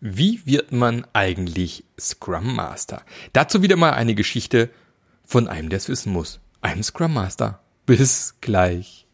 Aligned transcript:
Wie 0.00 0.44
wird 0.44 0.72
man 0.72 1.06
eigentlich 1.14 1.84
Scrum 1.98 2.54
Master? 2.54 3.02
Dazu 3.32 3.62
wieder 3.62 3.76
mal 3.76 3.92
eine 3.92 4.14
Geschichte 4.14 4.68
von 5.24 5.48
einem, 5.48 5.70
der 5.70 5.78
es 5.78 5.88
wissen 5.88 6.12
muss. 6.12 6.38
Einem 6.60 6.82
Scrum 6.82 7.14
Master. 7.14 7.60
Bis 7.86 8.34
gleich. 8.42 9.06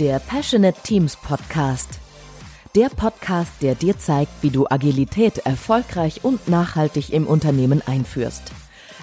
Der 0.00 0.18
Passionate 0.18 0.80
Teams 0.82 1.14
Podcast. 1.14 2.00
Der 2.74 2.88
Podcast, 2.88 3.52
der 3.60 3.76
dir 3.76 3.98
zeigt, 3.98 4.32
wie 4.42 4.50
du 4.50 4.66
Agilität 4.68 5.38
erfolgreich 5.38 6.24
und 6.24 6.48
nachhaltig 6.48 7.12
im 7.12 7.28
Unternehmen 7.28 7.82
einführst. 7.86 8.50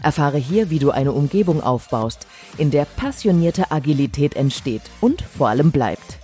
Erfahre 0.04 0.38
hier, 0.38 0.70
wie 0.70 0.80
du 0.80 0.92
eine 0.92 1.12
Umgebung 1.12 1.62
aufbaust, 1.62 2.28
in 2.58 2.72
der 2.72 2.86
passionierte 2.86 3.72
Agilität 3.72 4.36
entsteht 4.36 4.84
und 5.02 5.22
vor 5.22 5.50
allem 5.50 5.72
bleibt. 5.72 6.20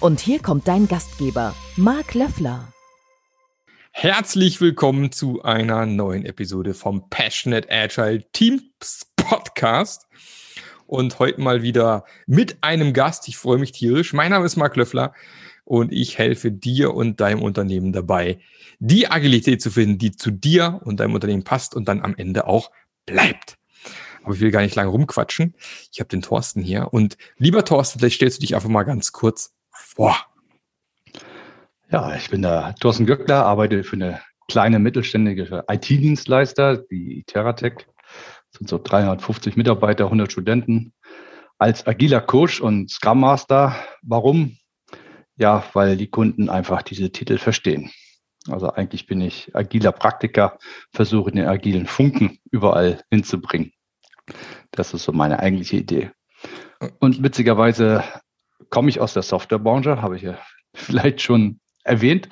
Und 0.00 0.20
hier 0.20 0.40
kommt 0.40 0.68
dein 0.68 0.88
Gastgeber, 0.88 1.54
Marc 1.76 2.14
Löffler. 2.14 2.72
Herzlich 3.92 4.60
willkommen 4.60 5.10
zu 5.10 5.42
einer 5.42 5.86
neuen 5.86 6.26
Episode 6.26 6.74
vom 6.74 7.08
Passionate 7.08 7.68
Agile 7.70 8.24
Teams 8.32 9.06
Podcast. 9.16 10.06
Und 10.86 11.18
heute 11.18 11.40
mal 11.40 11.62
wieder 11.62 12.04
mit 12.26 12.58
einem 12.60 12.92
Gast. 12.92 13.26
Ich 13.26 13.38
freue 13.38 13.58
mich 13.58 13.72
tierisch. 13.72 14.12
Mein 14.12 14.30
Name 14.30 14.44
ist 14.44 14.56
Marc 14.56 14.76
Löffler 14.76 15.14
und 15.64 15.92
ich 15.92 16.16
helfe 16.18 16.52
dir 16.52 16.94
und 16.94 17.20
deinem 17.20 17.42
Unternehmen 17.42 17.92
dabei, 17.92 18.38
die 18.78 19.10
Agilität 19.10 19.60
zu 19.60 19.70
finden, 19.70 19.98
die 19.98 20.12
zu 20.12 20.30
dir 20.30 20.80
und 20.84 21.00
deinem 21.00 21.14
Unternehmen 21.14 21.42
passt 21.42 21.74
und 21.74 21.88
dann 21.88 22.02
am 22.02 22.14
Ende 22.16 22.46
auch 22.46 22.70
bleibt. 23.06 23.56
Aber 24.22 24.34
ich 24.34 24.40
will 24.40 24.50
gar 24.50 24.62
nicht 24.62 24.74
lange 24.74 24.90
rumquatschen. 24.90 25.54
Ich 25.92 26.00
habe 26.00 26.08
den 26.08 26.22
Thorsten 26.22 26.60
hier. 26.60 26.92
Und 26.92 27.16
lieber 27.38 27.64
Thorsten, 27.64 28.00
vielleicht 28.00 28.16
stellst 28.16 28.38
du 28.38 28.40
dich 28.40 28.56
einfach 28.56 28.68
mal 28.68 28.82
ganz 28.82 29.12
kurz 29.12 29.54
vor. 29.70 30.16
Ja, 31.90 32.16
ich 32.16 32.28
bin 32.28 32.42
der 32.42 32.74
Thorsten 32.80 33.06
Göckler, 33.06 33.46
arbeite 33.46 33.84
für 33.84 33.94
eine 33.94 34.20
kleine 34.48 34.80
mittelständige 34.80 35.64
IT-Dienstleister, 35.68 36.78
die 36.78 37.22
Terratech. 37.24 37.86
Sind 38.50 38.68
so 38.68 38.80
350 38.82 39.56
Mitarbeiter, 39.56 40.04
100 40.04 40.32
Studenten. 40.32 40.92
Als 41.58 41.86
agiler 41.86 42.20
Coach 42.20 42.60
und 42.60 42.90
Scrum 42.90 43.20
Master. 43.20 43.76
Warum? 44.02 44.58
Ja, 45.36 45.64
weil 45.74 45.96
die 45.96 46.08
Kunden 46.08 46.48
einfach 46.48 46.82
diese 46.82 47.10
Titel 47.12 47.38
verstehen. 47.38 47.92
Also 48.48 48.70
eigentlich 48.70 49.06
bin 49.06 49.20
ich 49.20 49.54
agiler 49.54 49.92
Praktiker, 49.92 50.58
versuche 50.92 51.30
den 51.30 51.46
agilen 51.46 51.86
Funken 51.86 52.38
überall 52.50 53.02
hinzubringen. 53.10 53.72
Das 54.70 54.94
ist 54.94 55.04
so 55.04 55.12
meine 55.12 55.40
eigentliche 55.40 55.76
Idee. 55.76 56.10
Und 56.98 57.22
witzigerweise 57.22 58.04
komme 58.70 58.88
ich 58.88 59.00
aus 59.00 59.14
der 59.14 59.22
Softwarebranche, 59.22 60.02
habe 60.02 60.16
ich 60.16 60.22
ja 60.22 60.38
vielleicht 60.74 61.22
schon 61.22 61.60
erwähnt, 61.84 62.28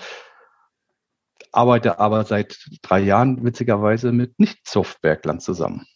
arbeite 1.52 1.98
aber 1.98 2.24
seit 2.24 2.58
drei 2.82 3.00
Jahren 3.00 3.44
witzigerweise 3.44 4.12
mit 4.12 4.38
Nicht-Softwareklern 4.38 5.40
zusammen. 5.40 5.86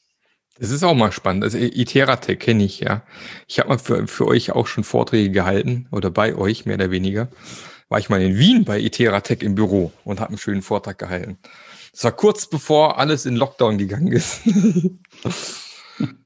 Das 0.59 0.71
ist 0.71 0.83
auch 0.83 0.95
mal 0.95 1.13
spannend. 1.13 1.45
Also 1.45 1.59
Iteratec 1.59 2.41
kenne 2.41 2.65
ich 2.65 2.81
ja. 2.81 3.05
Ich 3.47 3.61
habe 3.61 3.69
mal 3.69 3.79
für, 3.79 4.09
für 4.09 4.27
euch 4.27 4.53
auch 4.53 4.67
schon 4.67 4.83
Vorträge 4.83 5.31
gehalten 5.31 5.87
oder 5.93 6.11
bei 6.11 6.35
euch 6.35 6.67
mehr 6.67 6.75
oder 6.75 6.91
weniger 6.91 7.29
war 7.89 7.99
ich 7.99 8.09
mal 8.09 8.21
in 8.21 8.39
Wien 8.39 8.65
bei 8.65 8.79
Iteratec 8.79 9.43
im 9.43 9.55
Büro 9.55 9.93
und 10.05 10.21
habe 10.21 10.31
einen 10.31 10.39
schönen 10.39 10.63
Vortrag 10.63 10.99
gehalten. 10.99 11.39
Das 11.93 12.05
war 12.05 12.13
kurz 12.13 12.49
bevor 12.49 12.99
alles 12.99 13.27
in 13.27 13.37
Lockdown 13.37 13.79
gegangen 13.79 14.13
ist. 14.13 14.41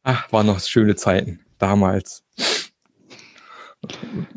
Ach, 0.02 0.30
waren 0.32 0.46
noch 0.46 0.60
schöne 0.60 0.96
Zeiten 0.96 1.40
damals. 1.58 2.24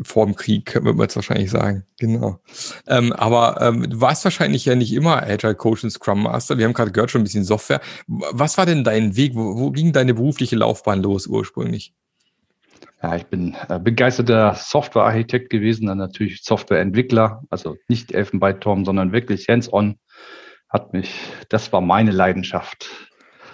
Vor 0.01 0.25
dem 0.25 0.35
Krieg, 0.35 0.73
würde 0.73 0.93
man 0.93 1.01
jetzt 1.01 1.15
wahrscheinlich 1.15 1.51
sagen. 1.51 1.85
Genau. 1.99 2.39
Ähm, 2.87 3.13
aber 3.13 3.61
ähm, 3.61 3.89
du 3.89 4.01
warst 4.01 4.23
wahrscheinlich 4.23 4.65
ja 4.65 4.75
nicht 4.75 4.93
immer 4.93 5.21
Agile 5.21 5.55
Coach 5.55 5.83
und 5.83 5.91
Scrum 5.91 6.23
Master. 6.23 6.57
Wir 6.57 6.65
haben 6.65 6.73
gerade 6.73 6.91
gehört, 6.91 7.11
schon 7.11 7.21
ein 7.21 7.25
bisschen 7.25 7.43
Software. 7.43 7.81
Was 8.07 8.57
war 8.57 8.65
denn 8.65 8.83
dein 8.83 9.15
Weg? 9.15 9.35
Wo, 9.35 9.57
wo 9.59 9.71
ging 9.71 9.93
deine 9.93 10.15
berufliche 10.15 10.55
Laufbahn 10.55 11.03
los 11.03 11.27
ursprünglich? 11.27 11.93
Ja, 13.01 13.15
ich 13.15 13.25
bin 13.25 13.55
äh, 13.69 13.79
begeisterter 13.79 14.55
Softwarearchitekt 14.55 15.49
gewesen, 15.49 15.87
dann 15.87 15.97
natürlich 15.97 16.43
Softwareentwickler, 16.43 17.43
also 17.49 17.77
nicht 17.87 18.13
Elfenbeinturm, 18.13 18.85
sondern 18.85 19.11
wirklich 19.11 19.47
hands-on. 19.47 19.99
Hat 20.69 20.93
mich, 20.93 21.13
das 21.49 21.71
war 21.71 21.81
meine 21.81 22.11
Leidenschaft. 22.11 22.89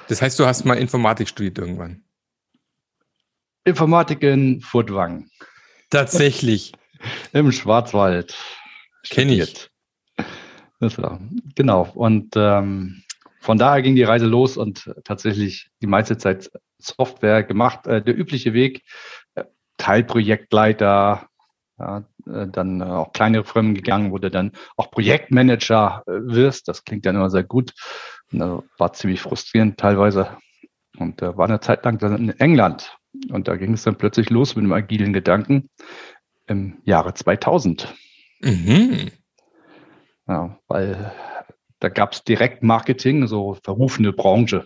Das 0.08 0.22
heißt, 0.22 0.40
du 0.40 0.46
hast 0.46 0.66
mal 0.66 0.78
Informatik 0.78 1.28
studiert 1.28 1.58
irgendwann? 1.58 2.04
Informatik 3.64 4.24
in 4.24 4.62
Furtwang. 4.62 5.30
Tatsächlich. 5.90 6.72
Im 7.34 7.52
Schwarzwald. 7.52 8.36
Kenne 9.10 9.34
ich. 9.34 9.70
Das 10.80 10.98
war, 10.98 11.20
genau. 11.56 11.90
Und 11.94 12.34
ähm, 12.36 13.04
von 13.40 13.58
daher 13.58 13.82
ging 13.82 13.96
die 13.96 14.04
Reise 14.04 14.26
los 14.26 14.58
und 14.58 14.92
tatsächlich 15.04 15.70
die 15.82 15.88
meiste 15.88 16.18
Zeit 16.18 16.52
Software 16.80 17.44
gemacht. 17.44 17.88
Äh, 17.88 18.02
der 18.02 18.18
übliche 18.18 18.54
Weg, 18.54 18.84
Teilprojektleiter, 19.82 21.28
ja, 21.80 22.04
äh, 22.28 22.48
dann 22.48 22.82
äh, 22.82 22.84
auch 22.84 23.14
kleinere 23.14 23.44
Firmen 23.44 23.74
gegangen, 23.74 24.12
wo 24.12 24.20
du 24.20 24.30
dann 24.30 24.52
auch 24.78 24.92
Projektmanager 24.92 26.04
äh, 26.06 26.12
wirst. 26.12 26.68
Das 26.68 26.84
klingt 26.84 27.06
dann 27.08 27.16
immer 27.16 27.32
sehr 27.32 27.44
gut. 27.44 27.74
Und, 28.32 28.64
war 28.78 28.94
ziemlich 28.94 29.22
frustrierend 29.22 29.80
teilweise. 29.80 30.38
Und 30.98 31.22
war 31.22 31.46
eine 31.46 31.62
Zeit 31.62 31.84
lang 31.84 31.98
dann 31.98 32.16
in 32.18 32.40
England. 32.40 32.96
Und 33.30 33.48
da 33.48 33.56
ging 33.56 33.74
es 33.74 33.84
dann 33.84 33.98
plötzlich 33.98 34.30
los 34.30 34.56
mit 34.56 34.66
dem 34.66 34.74
agilen 34.74 35.14
Gedanken 35.14 35.70
im 36.48 36.78
Jahre 36.86 37.14
2000. 37.14 37.94
Mhm. 38.42 39.10
Ja, 40.28 40.60
weil 40.68 41.12
da 41.80 41.90
gab 41.90 42.14
es 42.14 42.24
Direktmarketing, 42.24 43.26
so 43.26 43.58
verrufene 43.64 44.14
Branche 44.14 44.66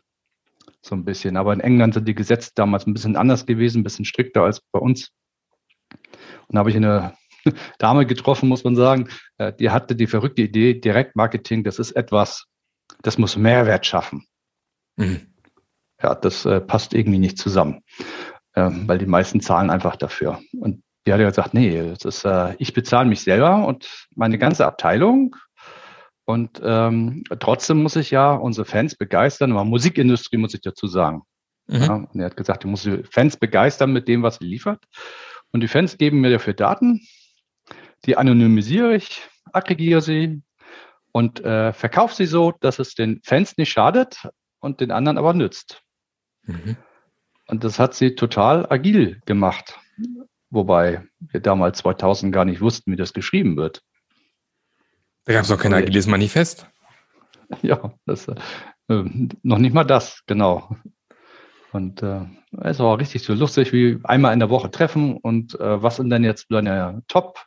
so 0.85 0.95
ein 0.95 1.05
bisschen. 1.05 1.37
Aber 1.37 1.53
in 1.53 1.59
England 1.59 1.95
sind 1.95 2.07
die 2.07 2.15
Gesetze 2.15 2.51
damals 2.55 2.85
ein 2.85 2.93
bisschen 2.93 3.15
anders 3.15 3.45
gewesen, 3.45 3.81
ein 3.81 3.83
bisschen 3.83 4.05
strikter 4.05 4.43
als 4.43 4.61
bei 4.71 4.79
uns. 4.79 5.11
Und 6.47 6.55
da 6.55 6.59
habe 6.59 6.69
ich 6.69 6.75
eine 6.75 7.13
Dame 7.79 8.05
getroffen, 8.05 8.49
muss 8.49 8.63
man 8.63 8.75
sagen, 8.75 9.09
äh, 9.37 9.53
die 9.53 9.69
hatte 9.69 9.95
die 9.95 10.07
verrückte 10.07 10.43
Idee, 10.43 10.75
Direktmarketing, 10.75 11.63
das 11.63 11.79
ist 11.79 11.91
etwas, 11.91 12.45
das 13.01 13.17
muss 13.17 13.35
Mehrwert 13.35 13.85
schaffen. 13.85 14.25
Mhm. 14.97 15.27
Ja, 16.01 16.13
das 16.13 16.45
äh, 16.45 16.61
passt 16.61 16.93
irgendwie 16.93 17.19
nicht 17.19 17.37
zusammen, 17.37 17.81
äh, 18.53 18.69
weil 18.71 18.97
die 18.97 19.05
meisten 19.05 19.41
zahlen 19.41 19.69
einfach 19.69 19.95
dafür. 19.95 20.41
Und 20.59 20.83
die 21.05 21.13
hat 21.13 21.19
ja 21.19 21.29
gesagt, 21.29 21.53
nee, 21.53 21.81
das 21.89 22.03
ist, 22.03 22.25
äh, 22.25 22.55
ich 22.57 22.73
bezahle 22.73 23.07
mich 23.07 23.21
selber 23.21 23.65
und 23.65 24.07
meine 24.15 24.37
ganze 24.37 24.65
Abteilung 24.65 25.35
und 26.25 26.59
ähm, 26.63 27.23
trotzdem 27.39 27.83
muss 27.83 27.95
ich 27.95 28.11
ja 28.11 28.33
unsere 28.33 28.65
Fans 28.65 28.95
begeistern, 28.95 29.51
aber 29.51 29.63
Musikindustrie 29.63 30.37
muss 30.37 30.55
ich 30.55 30.61
dazu 30.61 30.87
sagen. 30.87 31.21
Mhm. 31.67 31.81
Ja, 31.81 31.93
und 31.93 32.19
er 32.19 32.25
hat 32.25 32.37
gesagt, 32.37 32.63
ich 32.63 32.69
muss 32.69 32.83
die 32.83 33.03
Fans 33.09 33.37
begeistern 33.37 33.93
mit 33.93 34.07
dem, 34.07 34.23
was 34.23 34.37
er 34.41 34.47
liefert. 34.47 34.83
Und 35.51 35.61
die 35.61 35.67
Fans 35.67 35.97
geben 35.97 36.21
mir 36.21 36.31
dafür 36.31 36.53
Daten, 36.53 37.07
die 38.05 38.17
anonymisiere 38.17 38.95
ich, 38.95 39.21
aggregiere 39.53 40.01
sie 40.01 40.41
und 41.11 41.43
äh, 41.45 41.73
verkaufe 41.73 42.15
sie 42.15 42.25
so, 42.25 42.53
dass 42.59 42.79
es 42.79 42.95
den 42.95 43.21
Fans 43.23 43.55
nicht 43.57 43.71
schadet 43.71 44.27
und 44.59 44.81
den 44.81 44.91
anderen 44.91 45.17
aber 45.17 45.33
nützt. 45.33 45.81
Mhm. 46.43 46.75
Und 47.47 47.63
das 47.63 47.77
hat 47.79 47.93
sie 47.93 48.15
total 48.15 48.65
agil 48.71 49.21
gemacht. 49.25 49.79
Wobei 50.49 51.07
wir 51.19 51.39
damals 51.39 51.79
2000 51.79 52.33
gar 52.33 52.45
nicht 52.45 52.61
wussten, 52.61 52.91
wie 52.91 52.95
das 52.95 53.13
geschrieben 53.13 53.57
wird. 53.57 53.83
Da 55.25 55.33
gab 55.33 55.43
es 55.43 55.49
doch 55.49 55.59
kein 55.59 55.73
agiles 55.73 56.07
Manifest. 56.07 56.67
Ja, 57.61 57.93
das, 58.07 58.27
äh, 58.27 59.03
noch 59.43 59.59
nicht 59.59 59.75
mal 59.75 59.83
das, 59.83 60.23
genau. 60.25 60.75
Und 61.71 62.01
äh, 62.01 62.21
es 62.61 62.79
war 62.79 62.97
richtig 62.97 63.21
so 63.21 63.35
lustig, 63.35 63.71
wie 63.71 63.99
einmal 64.03 64.33
in 64.33 64.39
der 64.39 64.49
Woche 64.49 64.71
treffen 64.71 65.17
und 65.17 65.53
äh, 65.59 65.83
was 65.83 65.97
sind 65.97 66.09
denn 66.09 66.23
jetzt 66.23 66.47
deine 66.49 67.03
Top, 67.07 67.45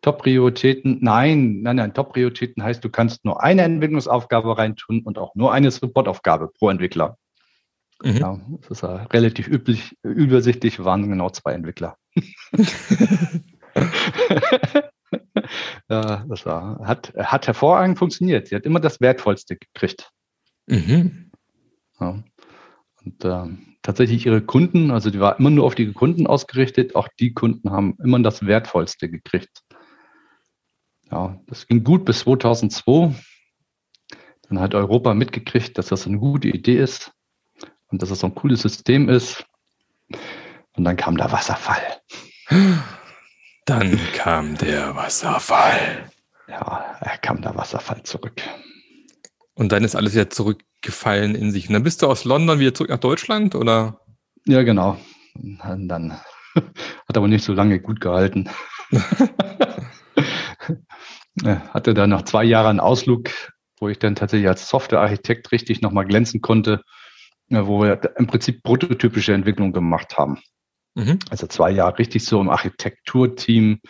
Top-Prioritäten? 0.00 1.00
Nein, 1.02 1.60
nein, 1.60 1.76
nein, 1.76 1.92
Top-Prioritäten 1.92 2.62
heißt, 2.62 2.82
du 2.82 2.88
kannst 2.88 3.26
nur 3.26 3.42
eine 3.42 3.60
Entwicklungsaufgabe 3.62 4.56
reintun 4.56 5.02
und 5.02 5.18
auch 5.18 5.34
nur 5.34 5.52
eine 5.52 5.70
Supportaufgabe 5.70 6.48
pro 6.48 6.70
Entwickler. 6.70 7.18
Mhm. 8.02 8.16
Ja, 8.16 8.40
das 8.62 8.70
ist 8.70 8.82
ja 8.82 9.02
relativ 9.12 9.48
üblich, 9.48 9.98
übersichtlich, 10.02 10.82
waren 10.82 11.10
genau 11.10 11.28
zwei 11.28 11.52
Entwickler. 11.52 11.98
ja, 15.88 16.24
das 16.28 16.44
war, 16.46 16.80
hat, 16.86 17.14
hat 17.16 17.46
hervorragend 17.46 17.98
funktioniert. 17.98 18.48
Sie 18.48 18.56
hat 18.56 18.64
immer 18.64 18.80
das 18.80 19.00
Wertvollste 19.00 19.56
gekriegt. 19.56 20.10
Mhm. 20.66 21.30
Ja. 22.00 22.22
Und 23.04 23.24
äh, 23.24 23.44
tatsächlich 23.82 24.26
ihre 24.26 24.42
Kunden, 24.42 24.90
also 24.90 25.10
die 25.10 25.20
war 25.20 25.38
immer 25.38 25.50
nur 25.50 25.64
auf 25.64 25.76
die 25.76 25.92
Kunden 25.92 26.26
ausgerichtet, 26.26 26.96
auch 26.96 27.08
die 27.20 27.32
Kunden 27.32 27.70
haben 27.70 27.96
immer 28.02 28.18
das 28.18 28.44
Wertvollste 28.46 29.08
gekriegt. 29.08 29.62
Ja, 31.10 31.40
das 31.46 31.68
ging 31.68 31.84
gut 31.84 32.04
bis 32.04 32.20
2002. 32.20 33.14
Dann 34.48 34.60
hat 34.60 34.74
Europa 34.74 35.14
mitgekriegt, 35.14 35.78
dass 35.78 35.86
das 35.86 36.06
eine 36.06 36.18
gute 36.18 36.48
Idee 36.48 36.78
ist 36.78 37.12
und 37.88 38.02
dass 38.02 38.08
das 38.08 38.20
so 38.20 38.26
ein 38.26 38.34
cooles 38.34 38.62
System 38.62 39.08
ist. 39.08 39.46
Und 40.76 40.84
dann 40.84 40.96
kam 40.96 41.16
der 41.16 41.30
Wasserfall. 41.30 41.82
Dann 43.66 43.98
kam 44.12 44.56
der 44.56 44.94
Wasserfall. 44.94 46.08
Ja, 46.46 46.96
er 47.00 47.18
kam 47.18 47.42
der 47.42 47.56
Wasserfall 47.56 48.00
zurück. 48.04 48.40
Und 49.54 49.72
dann 49.72 49.82
ist 49.82 49.96
alles 49.96 50.14
wieder 50.14 50.30
zurückgefallen 50.30 51.34
in 51.34 51.50
sich. 51.50 51.66
Und 51.68 51.72
dann 51.74 51.82
bist 51.82 52.00
du 52.00 52.06
aus 52.06 52.24
London 52.24 52.60
wieder 52.60 52.74
zurück 52.74 52.90
nach 52.90 53.00
Deutschland, 53.00 53.56
oder? 53.56 54.00
Ja, 54.46 54.62
genau. 54.62 54.96
Und 55.34 55.88
dann 55.88 56.12
hat 56.54 57.16
aber 57.16 57.26
nicht 57.26 57.44
so 57.44 57.54
lange 57.54 57.80
gut 57.80 58.00
gehalten. 58.00 58.48
Hatte 61.44 61.92
dann 61.92 62.10
nach 62.10 62.22
zwei 62.22 62.44
Jahren 62.44 62.78
einen 62.78 62.80
Ausflug, 62.80 63.30
wo 63.80 63.88
ich 63.88 63.98
dann 63.98 64.14
tatsächlich 64.14 64.48
als 64.48 64.68
Softwarearchitekt 64.68 65.50
richtig 65.50 65.82
nochmal 65.82 66.06
glänzen 66.06 66.40
konnte, 66.40 66.82
wo 67.48 67.82
wir 67.82 68.00
im 68.16 68.28
Prinzip 68.28 68.62
prototypische 68.62 69.34
Entwicklung 69.34 69.72
gemacht 69.72 70.16
haben. 70.16 70.38
Mhm. 70.96 71.18
Also 71.28 71.46
zwei 71.46 71.70
Jahre 71.70 71.98
richtig 71.98 72.24
so 72.24 72.40
im 72.40 72.48
Architekturteam 72.48 73.80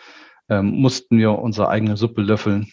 ähm, 0.49 0.65
mussten 0.71 1.17
wir 1.17 1.31
unsere 1.39 1.69
eigene 1.69 1.95
Suppe 1.95 2.21
löffeln 2.21 2.71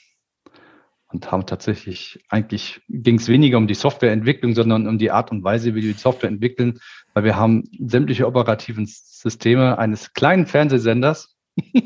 und 1.07 1.31
haben 1.31 1.47
tatsächlich, 1.47 2.19
eigentlich 2.29 2.81
ging 2.89 3.19
es 3.19 3.29
weniger 3.29 3.59
um 3.59 3.69
die 3.69 3.75
Softwareentwicklung, 3.75 4.55
sondern 4.55 4.89
um 4.89 4.99
die 4.99 5.13
Art 5.13 5.31
und 5.31 5.45
Weise, 5.45 5.77
wie 5.77 5.83
wir 5.83 5.93
die 5.93 5.99
Software 5.99 6.29
entwickeln, 6.29 6.81
weil 7.15 7.23
wir 7.23 7.37
haben 7.37 7.63
sämtliche 7.79 8.27
operativen 8.27 8.87
Systeme 8.87 9.79
eines 9.79 10.13
kleinen 10.15 10.47
Fernsehsenders 10.47 11.37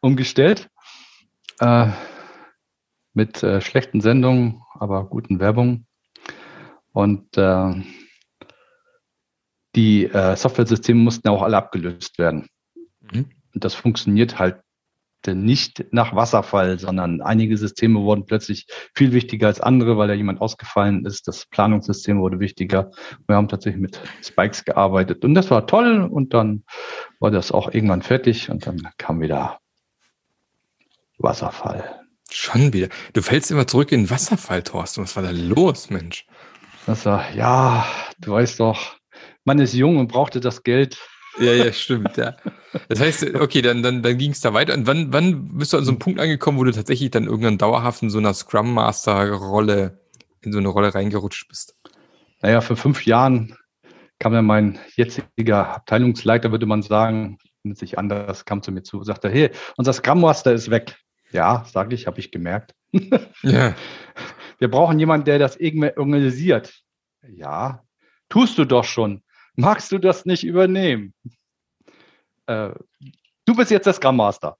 umgestellt 0.00 0.68
äh, 1.60 1.90
mit 3.14 3.44
äh, 3.44 3.60
schlechten 3.60 4.00
Sendungen, 4.00 4.62
aber 4.74 5.04
guten 5.04 5.38
Werbung. 5.38 5.86
Und 6.92 7.36
äh, 7.38 7.74
die 9.80 10.04
äh, 10.04 10.36
Software-Systeme 10.36 11.00
mussten 11.00 11.28
auch 11.28 11.40
alle 11.42 11.56
abgelöst 11.56 12.18
werden. 12.18 12.48
Mhm. 13.00 13.30
Und 13.54 13.64
das 13.64 13.74
funktioniert 13.74 14.38
halt 14.38 14.56
nicht 15.26 15.84
nach 15.90 16.14
Wasserfall, 16.14 16.78
sondern 16.78 17.20
einige 17.20 17.56
Systeme 17.56 18.00
wurden 18.00 18.24
plötzlich 18.24 18.66
viel 18.94 19.12
wichtiger 19.12 19.48
als 19.48 19.60
andere, 19.60 19.98
weil 19.98 20.08
da 20.08 20.14
jemand 20.14 20.40
ausgefallen 20.40 21.04
ist. 21.04 21.28
Das 21.28 21.46
Planungssystem 21.46 22.20
wurde 22.20 22.40
wichtiger. 22.40 22.90
Wir 23.26 23.36
haben 23.36 23.48
tatsächlich 23.48 23.80
mit 23.80 24.00
Spikes 24.22 24.64
gearbeitet 24.64 25.24
und 25.24 25.34
das 25.34 25.50
war 25.50 25.66
toll 25.66 26.08
und 26.10 26.32
dann 26.32 26.64
war 27.18 27.30
das 27.30 27.52
auch 27.52 27.72
irgendwann 27.72 28.02
fertig 28.02 28.50
und 28.50 28.66
dann 28.66 28.88
kam 28.96 29.20
wieder 29.20 29.58
Wasserfall. 31.18 32.00
Schon 32.30 32.72
wieder. 32.72 32.88
Du 33.12 33.20
fällst 33.20 33.50
immer 33.50 33.66
zurück 33.66 33.92
in 33.92 34.04
den 34.04 34.10
Wasserfall, 34.10 34.62
Thorsten. 34.62 35.02
Was 35.02 35.16
war 35.16 35.22
da 35.22 35.32
los, 35.32 35.90
Mensch? 35.90 36.26
Das 36.86 37.04
war, 37.04 37.30
ja, 37.34 37.84
du 38.18 38.32
weißt 38.32 38.58
doch, 38.60 38.99
man 39.44 39.58
ist 39.58 39.74
jung 39.74 39.98
und 39.98 40.08
brauchte 40.08 40.40
das 40.40 40.62
Geld. 40.62 40.98
Ja, 41.38 41.52
ja, 41.52 41.72
stimmt, 41.72 42.16
ja. 42.16 42.36
Das 42.88 43.00
heißt, 43.00 43.34
okay, 43.34 43.62
dann, 43.62 43.82
dann, 43.82 44.02
dann 44.02 44.18
ging 44.18 44.32
es 44.32 44.40
da 44.40 44.52
weiter. 44.52 44.74
Und 44.74 44.86
wann, 44.86 45.12
wann 45.12 45.56
bist 45.56 45.72
du 45.72 45.78
an 45.78 45.84
so 45.84 45.92
einem 45.92 45.98
Punkt 45.98 46.20
angekommen, 46.20 46.58
wo 46.58 46.64
du 46.64 46.72
tatsächlich 46.72 47.10
dann 47.10 47.24
irgendwann 47.24 47.58
dauerhaft 47.58 48.02
in 48.02 48.10
so 48.10 48.18
einer 48.18 48.34
Scrum 48.34 48.74
Master-Rolle, 48.74 50.00
in 50.42 50.52
so 50.52 50.58
eine 50.58 50.68
Rolle 50.68 50.94
reingerutscht 50.94 51.48
bist? 51.48 51.76
Naja, 52.42 52.60
vor 52.60 52.76
fünf 52.76 53.06
Jahren 53.06 53.56
kam 54.18 54.32
dann 54.32 54.44
mein 54.44 54.78
jetziger 54.96 55.74
Abteilungsleiter, 55.74 56.50
würde 56.50 56.66
man 56.66 56.82
sagen, 56.82 57.38
nennt 57.62 57.78
sich 57.78 57.98
anders, 57.98 58.44
kam 58.44 58.62
zu 58.62 58.72
mir 58.72 58.82
zu, 58.82 59.02
sagte, 59.04 59.28
hey, 59.28 59.50
unser 59.76 59.92
Scrum 59.92 60.20
Master 60.20 60.52
ist 60.52 60.70
weg. 60.70 60.96
Ja, 61.32 61.64
sage 61.70 61.94
ich, 61.94 62.06
habe 62.06 62.18
ich 62.18 62.32
gemerkt. 62.32 62.74
ja. 63.42 63.74
Wir 64.58 64.70
brauchen 64.70 64.98
jemanden, 64.98 65.26
der 65.26 65.38
das 65.38 65.56
irgendwie 65.56 65.96
organisiert. 65.96 66.82
Ja, 67.26 67.84
tust 68.28 68.58
du 68.58 68.64
doch 68.64 68.84
schon. 68.84 69.22
Magst 69.60 69.92
du 69.92 69.98
das 69.98 70.24
nicht 70.24 70.44
übernehmen? 70.44 71.14
Äh, 72.46 72.70
du 73.44 73.54
bist 73.54 73.70
jetzt 73.70 73.86
der 73.86 73.92
Scrum 73.92 74.16
Master. 74.16 74.56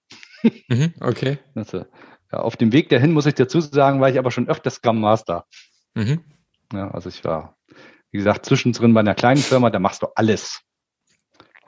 Mhm, 0.68 0.94
okay. 1.00 1.38
Also, 1.54 1.84
ja, 2.32 2.38
auf 2.38 2.56
dem 2.56 2.72
Weg 2.72 2.88
dahin, 2.88 3.12
muss 3.12 3.26
ich 3.26 3.34
dazu 3.34 3.60
sagen, 3.60 4.00
war 4.00 4.08
ich 4.08 4.18
aber 4.18 4.30
schon 4.30 4.48
öfter 4.48 4.70
Scrum 4.70 5.00
Master. 5.00 5.44
Mhm. 5.94 6.24
Ja, 6.72 6.90
also 6.92 7.08
ich 7.08 7.24
war, 7.24 7.56
wie 8.10 8.18
gesagt, 8.18 8.46
zwischendrin 8.46 8.94
bei 8.94 9.00
einer 9.00 9.14
kleinen 9.14 9.40
Firma, 9.42 9.70
da 9.70 9.78
machst 9.78 10.02
du 10.02 10.06
alles. 10.14 10.62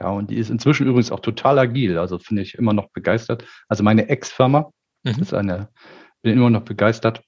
Ja, 0.01 0.11
und 0.11 0.31
die 0.31 0.37
ist 0.37 0.51
inzwischen 0.51 0.87
übrigens 0.87 1.13
auch 1.13 1.21
total 1.21 1.59
agil. 1.59 1.99
Also 1.99 2.19
finde 2.19 2.43
ich 2.43 2.55
immer 2.55 2.73
noch 2.73 2.89
begeistert. 2.91 3.45
Also 3.69 3.83
meine 3.83 4.09
Ex-Firma 4.09 4.73
mhm. 5.05 5.21
ist 5.21 5.35
eine, 5.35 5.69
bin 6.23 6.33
immer 6.35 6.51
noch 6.51 6.63
begeistert. 6.65 7.23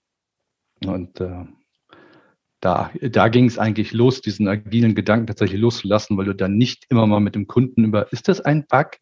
Und 0.84 1.20
äh, 1.20 1.44
da, 2.64 2.90
da 3.02 3.28
ging 3.28 3.44
es 3.44 3.58
eigentlich 3.58 3.93
los, 3.93 4.22
diesen 4.22 4.49
agilen 4.49 4.94
Gedanken 4.94 5.26
tatsächlich 5.26 5.61
loszulassen, 5.61 6.16
weil 6.16 6.25
du 6.25 6.34
dann 6.34 6.56
nicht 6.56 6.87
immer 6.88 7.06
mal 7.06 7.20
mit 7.20 7.34
dem 7.34 7.46
Kunden 7.46 7.84
über, 7.84 8.11
ist 8.11 8.26
das 8.28 8.40
ein 8.40 8.66
Bug? 8.66 8.93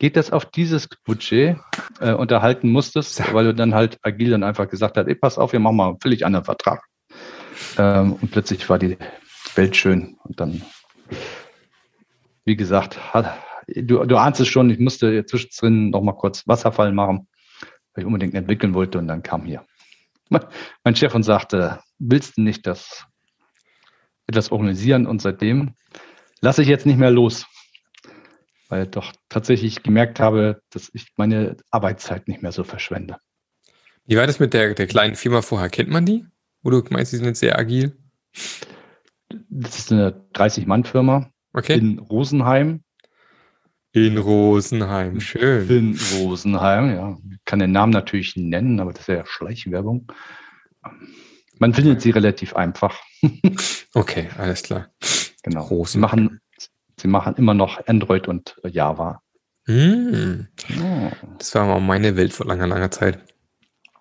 Geht 0.00 0.16
das 0.16 0.32
auf 0.32 0.46
dieses 0.46 0.88
Budget 1.04 1.56
äh, 2.00 2.14
unterhalten 2.14 2.70
musstest, 2.70 3.32
weil 3.32 3.44
du 3.44 3.54
dann 3.54 3.74
halt 3.74 3.98
agil 4.02 4.30
dann 4.30 4.42
einfach 4.42 4.68
gesagt 4.68 4.96
hast, 4.96 5.06
ey, 5.06 5.14
pass 5.14 5.38
auf, 5.38 5.52
wir 5.52 5.60
machen 5.60 5.76
mal 5.76 5.88
einen 5.90 6.00
völlig 6.00 6.26
anderen 6.26 6.44
Vertrag. 6.44 6.82
Ähm, 7.78 8.14
und 8.14 8.32
plötzlich 8.32 8.68
war 8.68 8.80
die 8.80 8.98
Welt 9.54 9.76
schön 9.76 10.16
und 10.24 10.40
dann, 10.40 10.62
wie 12.44 12.56
gesagt, 12.56 13.14
hat, 13.14 13.38
du, 13.68 14.04
du 14.04 14.16
ahnst 14.16 14.40
es 14.40 14.48
schon, 14.48 14.68
ich 14.68 14.80
musste 14.80 15.24
zwischendrin 15.26 15.90
noch 15.90 16.02
mal 16.02 16.12
kurz 16.14 16.48
Wasserfall 16.48 16.90
machen, 16.90 17.28
weil 17.94 18.02
ich 18.02 18.06
unbedingt 18.06 18.34
entwickeln 18.34 18.74
wollte 18.74 18.98
und 18.98 19.06
dann 19.06 19.22
kam 19.22 19.44
hier 19.44 19.64
mein 20.84 20.96
Chef 20.96 21.14
und 21.14 21.22
sagte, 21.22 21.78
willst 22.00 22.36
du 22.36 22.42
nicht 22.42 22.66
das 24.32 24.46
etwas 24.46 24.52
organisieren 24.52 25.06
und 25.06 25.22
seitdem 25.22 25.74
lasse 26.40 26.62
ich 26.62 26.68
jetzt 26.68 26.86
nicht 26.86 26.98
mehr 26.98 27.10
los, 27.10 27.46
weil 28.68 28.84
ich 28.84 28.90
doch 28.90 29.12
tatsächlich 29.28 29.82
gemerkt 29.82 30.20
habe, 30.20 30.62
dass 30.70 30.90
ich 30.92 31.12
meine 31.16 31.56
Arbeitszeit 31.70 32.28
nicht 32.28 32.42
mehr 32.42 32.52
so 32.52 32.64
verschwende. 32.64 33.18
Wie 34.04 34.16
war 34.16 34.26
das 34.26 34.40
mit 34.40 34.52
der, 34.52 34.74
der 34.74 34.86
kleinen 34.86 35.14
Firma 35.14 35.42
vorher? 35.42 35.68
Kennt 35.68 35.90
man 35.90 36.04
die? 36.04 36.26
Wo 36.62 36.70
du 36.70 36.82
meinst, 36.90 37.12
die 37.12 37.16
sind 37.16 37.26
jetzt 37.26 37.40
sehr 37.40 37.58
agil? 37.58 37.96
Das 39.48 39.78
ist 39.78 39.92
eine 39.92 40.26
30-Mann-Firma 40.34 41.30
okay. 41.52 41.78
in 41.78 41.98
Rosenheim. 41.98 42.82
In 43.92 44.16
Rosenheim, 44.16 45.20
schön. 45.20 45.68
In 45.68 46.00
Rosenheim, 46.16 46.94
ja. 46.94 47.18
Ich 47.30 47.44
kann 47.44 47.58
den 47.58 47.72
Namen 47.72 47.92
natürlich 47.92 48.36
nennen, 48.36 48.80
aber 48.80 48.92
das 48.92 49.02
ist 49.02 49.08
ja 49.08 49.26
Schleichwerbung. 49.26 50.10
Man 51.62 51.74
findet 51.74 52.02
sie 52.02 52.10
relativ 52.10 52.56
einfach. 52.56 53.00
okay, 53.94 54.28
alles 54.36 54.64
klar. 54.64 54.88
Genau. 55.44 55.64
Groß. 55.64 55.92
Sie 55.92 55.98
machen, 55.98 56.40
sie 57.00 57.06
machen 57.06 57.36
immer 57.36 57.54
noch 57.54 57.86
Android 57.86 58.26
und 58.26 58.56
Java. 58.64 59.22
Mm. 59.68 60.48
Oh. 60.82 61.10
Das 61.38 61.54
war 61.54 61.66
mal 61.66 61.78
meine 61.78 62.16
Welt 62.16 62.32
vor 62.32 62.46
langer, 62.46 62.66
langer 62.66 62.90
Zeit. 62.90 63.20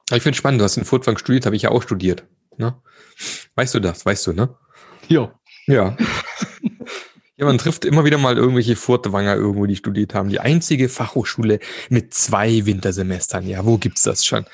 Aber 0.09 0.17
ich 0.17 0.23
finde 0.23 0.31
es 0.31 0.37
spannend, 0.37 0.59
du 0.59 0.65
hast 0.65 0.77
in 0.77 0.85
Furtwang 0.85 1.19
studiert, 1.19 1.45
habe 1.45 1.55
ich 1.55 1.61
ja 1.61 1.69
auch 1.69 1.83
studiert. 1.83 2.23
Ne? 2.57 2.81
Weißt 3.53 3.75
du 3.75 3.79
das? 3.79 4.07
Weißt 4.07 4.25
du, 4.25 4.33
ne? 4.33 4.57
Jo. 5.07 5.31
Ja. 5.67 5.95
Ja, 7.41 7.47
man 7.47 7.57
trifft 7.57 7.85
immer 7.85 8.05
wieder 8.05 8.19
mal 8.19 8.37
irgendwelche 8.37 8.75
Furtwanger 8.75 9.33
irgendwo, 9.33 9.65
die 9.65 9.75
studiert 9.75 10.13
haben. 10.13 10.29
Die 10.29 10.39
einzige 10.39 10.89
Fachhochschule 10.89 11.59
mit 11.89 12.13
zwei 12.13 12.67
Wintersemestern. 12.67 13.47
Ja, 13.47 13.65
wo 13.65 13.79
gibt's 13.79 14.03
das 14.03 14.23
schon? 14.23 14.45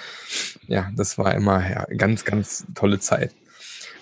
Ja, 0.67 0.89
das 0.95 1.17
war 1.17 1.35
immer 1.35 1.69
ja, 1.69 1.83
ganz, 1.97 2.23
ganz 2.23 2.65
tolle 2.75 2.99
Zeit. 2.99 3.35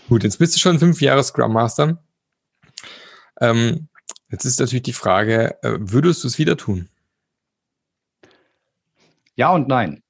Gut, 0.08 0.24
jetzt 0.24 0.38
bist 0.38 0.54
du 0.54 0.60
schon 0.60 0.78
fünf 0.78 1.02
Jahre 1.02 1.24
Scrum 1.24 1.54
Master. 1.54 1.98
Ähm, 3.42 3.88
jetzt 4.30 4.46
ist 4.46 4.60
natürlich 4.60 4.84
die 4.84 4.94
Frage, 4.94 5.58
äh, 5.64 5.80
würdest 5.80 6.24
du 6.24 6.28
es 6.28 6.38
wieder 6.38 6.56
tun? 6.56 6.88
Ja 9.36 9.52
und 9.52 9.68
nein. 9.68 10.04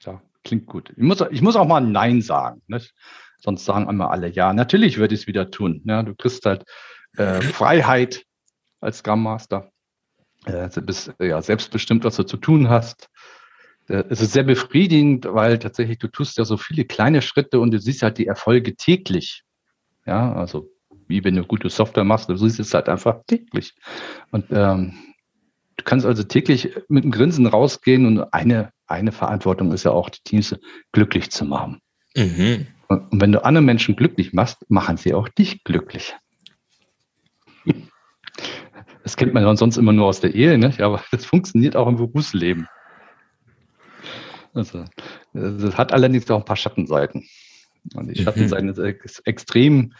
Ja, 0.00 0.20
klingt 0.42 0.66
gut. 0.66 0.90
Ich 0.96 1.04
muss, 1.04 1.22
ich 1.30 1.40
muss 1.40 1.54
auch 1.54 1.68
mal 1.68 1.80
Nein 1.80 2.20
sagen. 2.20 2.62
Nicht? 2.66 2.94
Sonst 3.38 3.64
sagen 3.64 3.88
immer 3.88 4.10
alle 4.10 4.26
Ja. 4.28 4.52
Natürlich 4.52 4.98
würde 4.98 5.14
ich 5.14 5.20
es 5.20 5.26
wieder 5.28 5.52
tun. 5.52 5.82
Ja, 5.84 6.02
du 6.02 6.16
kriegst 6.16 6.44
halt 6.44 6.64
äh, 7.16 7.40
Freiheit 7.40 8.24
als 8.80 8.98
Scrum 8.98 9.22
Master. 9.22 9.70
Äh, 10.46 10.68
du 10.68 10.82
bist 10.82 11.12
ja 11.20 11.40
selbstbestimmt, 11.40 12.04
was 12.04 12.16
du 12.16 12.24
zu 12.24 12.36
tun 12.36 12.68
hast. 12.68 13.08
Äh, 13.88 14.04
es 14.10 14.20
ist 14.20 14.32
sehr 14.32 14.44
befriedigend, 14.44 15.26
weil 15.28 15.58
tatsächlich 15.58 15.98
du 15.98 16.08
tust 16.08 16.38
ja 16.38 16.44
so 16.44 16.56
viele 16.56 16.84
kleine 16.84 17.22
Schritte 17.22 17.60
und 17.60 17.72
du 17.72 17.78
siehst 17.78 18.02
halt 18.02 18.18
die 18.18 18.26
Erfolge 18.26 18.74
täglich. 18.76 19.42
Ja, 20.06 20.32
also 20.32 20.68
wie 21.06 21.22
wenn 21.24 21.36
du 21.36 21.44
gute 21.44 21.68
Software 21.68 22.04
machst, 22.04 22.28
du 22.28 22.36
siehst 22.36 22.58
es 22.58 22.74
halt 22.74 22.88
einfach 22.88 23.20
täglich. 23.26 23.74
Und 24.30 24.46
ähm, 24.50 24.94
du 25.76 25.84
kannst 25.84 26.06
also 26.06 26.22
täglich 26.22 26.74
mit 26.88 27.04
einem 27.04 27.12
Grinsen 27.12 27.46
rausgehen 27.46 28.06
und 28.06 28.20
eine, 28.32 28.70
eine 28.86 29.12
Verantwortung 29.12 29.72
ist 29.72 29.84
ja 29.84 29.92
auch, 29.92 30.10
die 30.10 30.22
Teams 30.24 30.56
glücklich 30.92 31.30
zu 31.30 31.44
machen. 31.44 31.80
Mhm. 32.16 32.66
Und, 32.88 33.12
und 33.12 33.20
wenn 33.20 33.32
du 33.32 33.44
andere 33.44 33.62
Menschen 33.62 33.94
glücklich 33.96 34.32
machst, 34.32 34.64
machen 34.68 34.96
sie 34.96 35.14
auch 35.14 35.28
dich 35.28 35.64
glücklich. 35.64 36.14
Das 39.02 39.16
kennt 39.16 39.34
man 39.34 39.56
sonst 39.56 39.76
immer 39.76 39.92
nur 39.92 40.06
aus 40.06 40.20
der 40.20 40.34
Ehe, 40.34 40.58
ne? 40.58 40.74
aber 40.78 41.02
das 41.10 41.24
funktioniert 41.24 41.76
auch 41.76 41.88
im 41.88 41.96
Berufsleben. 41.96 42.68
Also, 44.54 44.84
das 45.32 45.78
hat 45.78 45.92
allerdings 45.92 46.30
auch 46.30 46.38
ein 46.38 46.44
paar 46.44 46.56
Schattenseiten. 46.56 47.26
Und 47.94 48.08
die 48.08 48.20
mhm. 48.20 48.24
Schattenseiten 48.24 48.66
mhm. 48.66 48.94
ist 49.02 49.26
extrem 49.26 49.94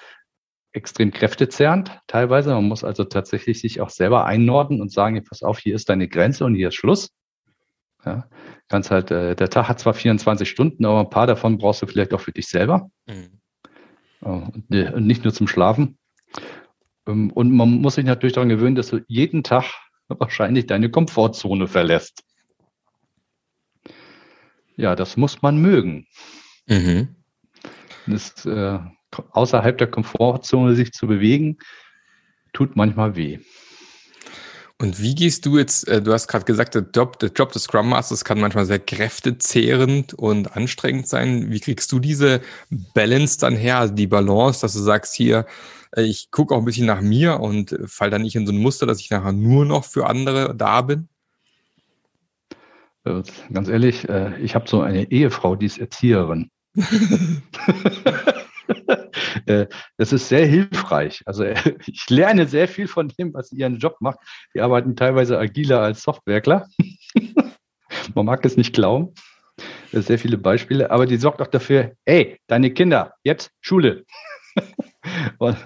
extrem 0.73 1.11
kräftezehrend 1.11 2.00
teilweise. 2.07 2.54
Man 2.54 2.64
muss 2.64 2.85
also 2.85 3.04
tatsächlich 3.04 3.61
sich 3.61 3.81
auch 3.81 3.90
selber 3.90 4.25
einnorden 4.25 4.81
und 4.81 4.90
sagen, 4.90 5.23
pass 5.23 5.42
auf, 5.42 5.59
hier 5.59 5.75
ist 5.75 5.88
deine 5.88 6.09
Grenze 6.09 6.45
und 6.45 6.54
hier 6.54 6.69
ist 6.69 6.75
Schluss. 6.75 7.11
Ja, 8.04 8.28
kannst 8.69 8.90
halt, 8.90 9.11
äh, 9.11 9.37
der 9.37 9.49
Tag 9.49 9.69
hat 9.69 9.78
zwar 9.78 9.95
24 9.95 10.49
Stunden, 10.49 10.85
aber 10.85 11.00
ein 11.00 11.11
paar 11.11 11.26
davon 11.26 11.59
brauchst 11.59 11.83
du 11.83 11.87
vielleicht 11.87 12.12
auch 12.14 12.21
für 12.21 12.33
dich 12.33 12.49
selber. 12.49 12.90
Mhm. 13.07 13.38
Und 14.21 14.71
nicht 14.71 15.25
nur 15.25 15.33
zum 15.33 15.49
Schlafen. 15.49 15.99
Ähm, 17.07 17.31
und 17.31 17.53
man 17.53 17.81
muss 17.81 17.97
sich 17.97 18.05
natürlich 18.05 18.35
daran 18.35 18.49
gewöhnen, 18.49 18.77
dass 18.77 18.89
du 18.89 19.01
jeden 19.09 19.43
Tag 19.43 19.65
wahrscheinlich 20.09 20.67
deine 20.67 20.91
Komfortzone 20.91 21.69
verlässt. 21.69 22.25
Ja, 24.77 24.97
das 24.97 25.17
muss 25.17 25.43
man 25.43 25.59
mögen. 25.59 26.07
Mhm. 26.67 27.17
Das, 28.07 28.45
äh, 28.47 28.79
außerhalb 29.31 29.79
der 29.79 29.87
Komfortzone 29.87 30.75
sich 30.75 30.93
zu 30.93 31.07
bewegen, 31.07 31.59
tut 32.53 32.77
manchmal 32.77 33.17
weh. 33.17 33.39
Und 34.79 35.01
wie 35.01 35.15
gehst 35.15 35.47
du 35.47 35.59
jetzt, 35.59 35.87
äh, 35.87 36.03
du 36.03 36.13
hast 36.13 36.27
gerade 36.27 36.45
gesagt, 36.45 36.75
der 36.75 36.85
Job, 36.93 37.21
der 37.21 37.31
Job 37.31 37.53
des 37.53 37.65
Scrum 37.65 37.89
Masters 37.89 38.25
kann 38.25 38.41
manchmal 38.41 38.67
sehr 38.67 38.81
kräftezehrend 38.81 40.13
und 40.15 40.57
anstrengend 40.57 41.07
sein. 41.07 41.53
Wie 41.53 41.61
kriegst 41.61 41.93
du 41.93 42.01
diese 42.01 42.41
Balance 42.93 43.39
dann 43.39 43.55
her, 43.55 43.79
also 43.79 43.95
die 43.95 44.09
Balance, 44.09 44.63
dass 44.63 44.73
du 44.73 44.81
sagst, 44.81 45.15
hier, 45.15 45.47
ich 45.97 46.31
gucke 46.31 46.55
auch 46.55 46.59
ein 46.59 46.65
bisschen 46.65 46.87
nach 46.87 47.01
mir 47.01 47.41
und 47.41 47.77
fall 47.87 48.11
dann 48.11 48.23
nicht 48.23 48.37
in 48.37 48.47
so 48.47 48.53
ein 48.53 48.59
Muster, 48.59 48.87
dass 48.87 49.01
ich 49.01 49.11
nachher 49.11 49.33
nur 49.33 49.65
noch 49.65 49.85
für 49.85 50.07
andere 50.07 50.55
da 50.55 50.83
bin? 50.83 51.09
Äh, 53.05 53.23
ganz 53.53 53.69
ehrlich, 53.69 54.09
ich 54.41 54.55
habe 54.55 54.69
so 54.69 54.81
eine 54.81 55.11
Ehefrau, 55.11 55.57
die 55.57 55.67
ist 55.67 55.79
Erzieherin. 55.79 56.51
Äh, 59.47 59.67
das 59.97 60.13
ist 60.13 60.29
sehr 60.29 60.47
hilfreich. 60.47 61.23
Also 61.27 61.45
ich 61.45 62.09
lerne 62.09 62.47
sehr 62.47 62.69
viel 62.69 62.87
von 62.87 63.09
dem, 63.09 63.33
was 63.35 63.49
sie 63.49 63.57
ihren 63.57 63.79
Job 63.79 63.97
macht. 64.01 64.19
Die 64.55 64.61
arbeiten 64.61 64.97
teilweise 64.97 65.39
agiler 65.39 65.81
als 65.81 66.03
Softwareler. 66.03 66.69
Man 68.15 68.27
mag 68.27 68.45
es 68.45 68.57
nicht 68.57 68.75
glauben. 68.75 69.15
Sehr 69.93 70.19
viele 70.19 70.39
Beispiele, 70.39 70.91
aber 70.91 71.07
die 71.07 71.19
sorgt 71.19 71.43
auch 71.43 71.49
dafür, 71.49 71.93
hey, 72.07 72.39
deine 72.47 72.73
Kinder, 72.73 73.15
jetzt 73.25 73.51
Schule. 73.61 74.05
Und, 75.39 75.57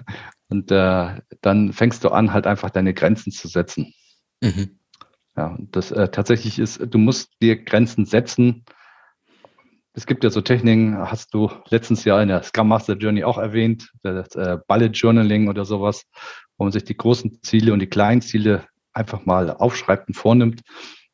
und 0.49 0.71
äh, 0.71 1.21
dann 1.41 1.73
fängst 1.73 2.03
du 2.03 2.09
an, 2.09 2.33
halt 2.33 2.47
einfach 2.47 2.69
deine 2.69 2.93
Grenzen 2.93 3.31
zu 3.31 3.47
setzen. 3.47 3.93
Mhm. 4.41 4.79
Ja, 5.35 5.57
das 5.71 5.91
äh, 5.91 6.09
tatsächlich 6.09 6.57
ist, 6.59 6.81
du 6.83 6.97
musst 6.97 7.31
dir 7.41 7.63
Grenzen 7.63 8.05
setzen, 8.05 8.65
es 9.97 10.05
gibt 10.05 10.23
ja 10.23 10.29
so 10.29 10.41
Techniken, 10.41 10.95
hast 10.95 11.33
du 11.33 11.49
letztens 11.69 12.05
ja 12.05 12.21
in 12.21 12.27
der 12.27 12.43
Scrum 12.43 12.67
Master 12.67 12.95
Journey 12.95 13.23
auch 13.23 13.39
erwähnt, 13.39 13.91
das 14.03 14.35
äh, 14.35 14.59
Bullet 14.67 14.91
Journaling 14.93 15.47
oder 15.47 15.65
sowas, 15.65 16.03
wo 16.55 16.65
man 16.65 16.71
sich 16.71 16.83
die 16.83 16.95
großen 16.95 17.41
Ziele 17.41 17.73
und 17.73 17.79
die 17.79 17.87
kleinen 17.87 18.21
Ziele 18.21 18.67
einfach 18.93 19.25
mal 19.25 19.49
aufschreibt 19.49 20.07
und 20.07 20.13
vornimmt 20.13 20.61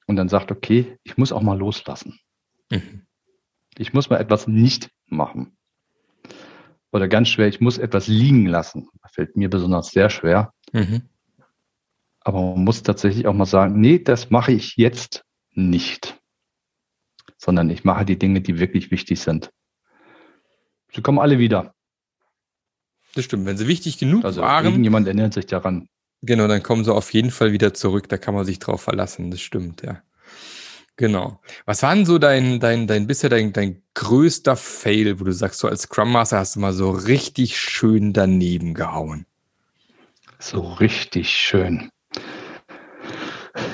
und 0.05 0.17
dann 0.17 0.27
sagt, 0.27 0.51
okay, 0.51 0.97
ich 1.03 1.15
muss 1.15 1.31
auch 1.31 1.41
mal 1.41 1.57
loslassen. 1.57 2.19
Mhm. 2.69 3.05
Ich 3.77 3.93
muss 3.93 4.09
mal 4.09 4.19
etwas 4.19 4.49
nicht 4.49 4.89
machen. 5.07 5.55
Oder 6.93 7.07
ganz 7.07 7.27
schwer, 7.29 7.47
ich 7.47 7.59
muss 7.59 7.77
etwas 7.77 8.07
liegen 8.07 8.45
lassen. 8.45 8.87
Das 9.01 9.11
fällt 9.11 9.35
mir 9.35 9.49
besonders 9.49 9.89
sehr 9.89 10.09
schwer. 10.09 10.53
Mhm. 10.71 11.01
Aber 12.21 12.41
man 12.41 12.63
muss 12.63 12.83
tatsächlich 12.83 13.27
auch 13.27 13.33
mal 13.33 13.45
sagen, 13.45 13.81
nee, 13.81 13.99
das 13.99 14.29
mache 14.29 14.53
ich 14.53 14.77
jetzt 14.77 15.25
nicht 15.51 16.17
sondern 17.43 17.69
ich 17.69 17.83
mache 17.83 18.05
die 18.05 18.17
Dinge, 18.17 18.41
die 18.41 18.59
wirklich 18.59 18.89
wichtig 18.89 19.19
sind. 19.19 19.51
Sie 20.93 21.01
kommen 21.01 21.19
alle 21.19 21.39
wieder. 21.39 21.75
Das 23.15 23.25
stimmt. 23.25 23.45
Wenn 23.45 23.57
sie 23.57 23.67
wichtig 23.67 23.97
genug 23.97 24.23
also 24.23 24.41
waren. 24.41 24.65
Irgendjemand 24.65 25.07
erinnert 25.07 25.33
sich 25.33 25.45
daran. 25.45 25.89
Genau, 26.21 26.47
dann 26.47 26.63
kommen 26.63 26.85
sie 26.85 26.93
auf 26.93 27.13
jeden 27.13 27.31
Fall 27.31 27.51
wieder 27.51 27.73
zurück. 27.73 28.07
Da 28.07 28.17
kann 28.17 28.33
man 28.33 28.45
sich 28.45 28.59
drauf 28.59 28.81
verlassen. 28.81 29.29
Das 29.29 29.41
stimmt, 29.41 29.81
ja. 29.83 30.01
Genau. 30.95 31.41
Was 31.65 31.81
war 31.81 31.95
denn 31.95 32.05
so 32.05 32.19
dein, 32.19 32.59
dein, 32.59 32.85
dein 32.85 33.07
bisher 33.07 33.29
dein, 33.29 33.51
dein 33.51 33.81
größter 33.95 34.55
Fail, 34.55 35.19
wo 35.19 35.23
du 35.23 35.31
sagst, 35.31 35.59
so 35.59 35.67
als 35.67 35.83
Scrum 35.83 36.11
Master 36.11 36.37
hast 36.37 36.55
du 36.55 36.59
mal 36.59 36.73
so 36.73 36.91
richtig 36.91 37.59
schön 37.59 38.13
daneben 38.13 38.73
gehauen? 38.73 39.25
So 40.39 40.61
richtig 40.61 41.29
schön. 41.29 41.89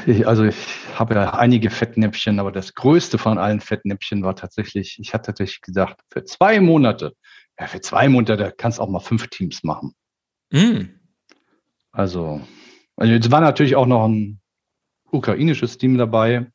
Ich, 0.05 0.27
also 0.27 0.43
ich 0.43 0.55
habe 0.95 1.15
ja 1.15 1.33
einige 1.33 1.69
Fettnäpfchen, 1.69 2.39
aber 2.39 2.51
das 2.51 2.73
größte 2.73 3.17
von 3.17 3.37
allen 3.37 3.59
Fettnäpfchen 3.59 4.23
war 4.23 4.35
tatsächlich, 4.35 4.97
ich 4.99 5.13
hatte 5.13 5.27
tatsächlich 5.27 5.61
gedacht, 5.61 5.97
für 6.09 6.23
zwei 6.23 6.59
Monate, 6.59 7.13
ja, 7.59 7.67
für 7.67 7.81
zwei 7.81 8.07
Monate 8.07 8.53
kannst 8.57 8.77
du 8.77 8.83
auch 8.83 8.89
mal 8.89 8.99
fünf 8.99 9.27
Teams 9.27 9.63
machen. 9.63 9.93
Mm. 10.51 10.85
Also, 11.91 12.41
also 12.95 13.13
jetzt 13.13 13.31
war 13.31 13.41
natürlich 13.41 13.75
auch 13.75 13.85
noch 13.85 14.05
ein 14.05 14.39
ukrainisches 15.11 15.77
Team 15.77 15.97
dabei, 15.97 16.51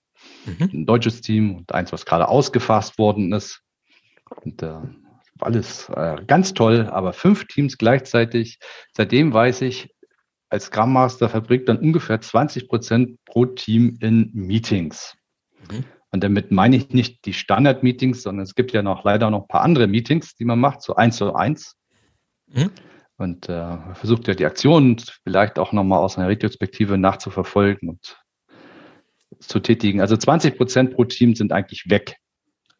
mhm. 0.46 0.70
ein 0.72 0.86
deutsches 0.86 1.20
Team 1.20 1.56
und 1.56 1.72
eins, 1.72 1.92
was 1.92 2.06
gerade 2.06 2.28
ausgefasst 2.28 2.98
worden 2.98 3.32
ist. 3.32 3.62
Und 4.44 4.62
äh, 4.62 4.80
alles 5.40 5.88
äh, 5.90 6.16
ganz 6.26 6.54
toll, 6.54 6.88
aber 6.90 7.12
fünf 7.12 7.46
Teams 7.46 7.78
gleichzeitig. 7.78 8.58
Seitdem 8.96 9.32
weiß 9.32 9.62
ich, 9.62 9.94
als 10.48 10.66
Scrum 10.66 10.92
Master 10.92 11.28
verbringt 11.28 11.68
dann 11.68 11.78
ungefähr 11.78 12.20
20 12.20 12.68
Prozent 12.68 13.18
pro 13.24 13.46
Team 13.46 13.98
in 14.00 14.30
Meetings. 14.32 15.16
Mhm. 15.70 15.84
Und 16.10 16.22
damit 16.22 16.52
meine 16.52 16.76
ich 16.76 16.90
nicht 16.90 17.24
die 17.24 17.32
Standard-Meetings, 17.32 18.22
sondern 18.22 18.44
es 18.44 18.54
gibt 18.54 18.72
ja 18.72 18.82
noch 18.82 19.02
leider 19.02 19.30
noch 19.30 19.42
ein 19.42 19.48
paar 19.48 19.62
andere 19.62 19.88
Meetings, 19.88 20.36
die 20.36 20.44
man 20.44 20.60
macht, 20.60 20.80
so 20.82 20.94
eins 20.94 21.16
zu 21.16 21.34
eins. 21.34 21.76
Mhm. 22.46 22.70
Und 23.16 23.48
äh, 23.48 23.94
versucht 23.94 24.28
ja 24.28 24.34
die 24.34 24.46
Aktionen 24.46 24.96
vielleicht 25.24 25.58
auch 25.58 25.72
nochmal 25.72 25.98
aus 25.98 26.16
einer 26.16 26.28
Retrospektive 26.28 26.98
nachzuverfolgen 26.98 27.88
und 27.88 28.16
zu 29.48 29.60
tätigen. 29.60 30.00
Also 30.00 30.16
20 30.16 30.56
Prozent 30.56 30.94
pro 30.94 31.04
Team 31.04 31.34
sind 31.34 31.52
eigentlich 31.52 31.88
weg, 31.88 32.16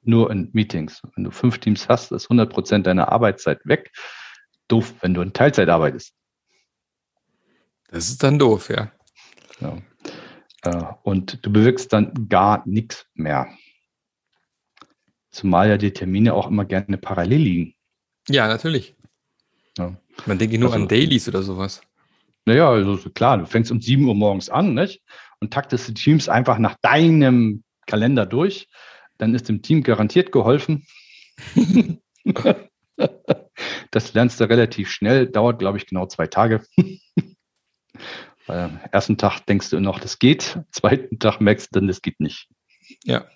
nur 0.03 0.31
in 0.31 0.51
Meetings. 0.53 1.03
Wenn 1.15 1.25
du 1.25 1.31
fünf 1.31 1.59
Teams 1.59 1.89
hast, 1.89 2.13
ist 2.13 2.27
100 2.27 2.53
Prozent 2.53 2.87
deiner 2.87 3.11
Arbeitszeit 3.11 3.61
weg. 3.65 3.91
Doof, 4.69 4.95
wenn 5.01 5.15
du 5.15 5.23
in 5.23 5.33
Teilzeit 5.33 5.69
arbeitest. 5.69 6.15
Das 7.89 8.09
ist 8.09 8.23
dann 8.23 8.39
doof, 8.39 8.71
ja. 8.71 8.91
ja. 9.61 9.79
Äh, 10.63 10.95
und 11.03 11.45
du 11.45 11.53
bewirkst 11.53 11.93
dann 11.93 12.29
gar 12.29 12.67
nichts 12.67 13.07
mehr. 13.15 13.49
Zumal 15.31 15.69
ja 15.69 15.77
die 15.77 15.93
Termine 15.93 16.35
auch 16.35 16.49
immer 16.49 16.65
gerne 16.65 16.97
parallel 16.97 17.41
liegen. 17.41 17.75
Ja, 18.29 18.47
natürlich. 18.47 18.95
Ja. 19.77 19.97
Man 20.27 20.39
denke 20.39 20.59
nur 20.59 20.73
also, 20.73 20.83
an 20.83 20.89
Dailies 20.89 21.29
oder 21.29 21.43
sowas. 21.43 21.83
Naja, 22.47 22.69
also 22.69 23.11
klar, 23.11 23.39
du 23.39 23.47
fängst 23.47 23.71
um 23.71 23.81
7 23.81 24.05
Uhr 24.07 24.15
morgens 24.15 24.49
an 24.49 24.75
nicht? 24.75 25.03
Und 25.45 25.53
taktest 25.53 25.89
die 25.89 25.95
Teams 25.95 26.29
einfach 26.29 26.59
nach 26.59 26.77
deinem 26.81 27.63
Kalender 27.87 28.25
durch. 28.25 28.69
Dann 29.19 29.35
ist 29.35 29.49
dem 29.49 29.61
Team 29.63 29.83
garantiert 29.83 30.33
geholfen. 30.33 30.87
das 33.91 34.15
lernst 34.15 34.41
du 34.41 34.49
relativ 34.49 34.91
schnell, 34.91 35.27
dauert, 35.27 35.59
glaube 35.59 35.77
ich, 35.79 35.87
genau 35.87 36.07
zwei 36.07 36.27
Tage. 36.27 36.63
Weil 38.47 38.59
am 38.59 38.81
ersten 38.91 39.19
Tag 39.19 39.41
denkst 39.41 39.71
du 39.71 39.81
noch, 39.81 40.01
das 40.01 40.19
geht, 40.19 40.57
am 40.57 40.65
zweiten 40.71 41.19
Tag 41.19 41.41
merkst 41.41 41.69
du 41.75 41.81
dann, 41.81 41.89
das 41.89 42.03
geht 42.03 42.21
nicht. 42.21 42.49
Ja. 43.05 43.27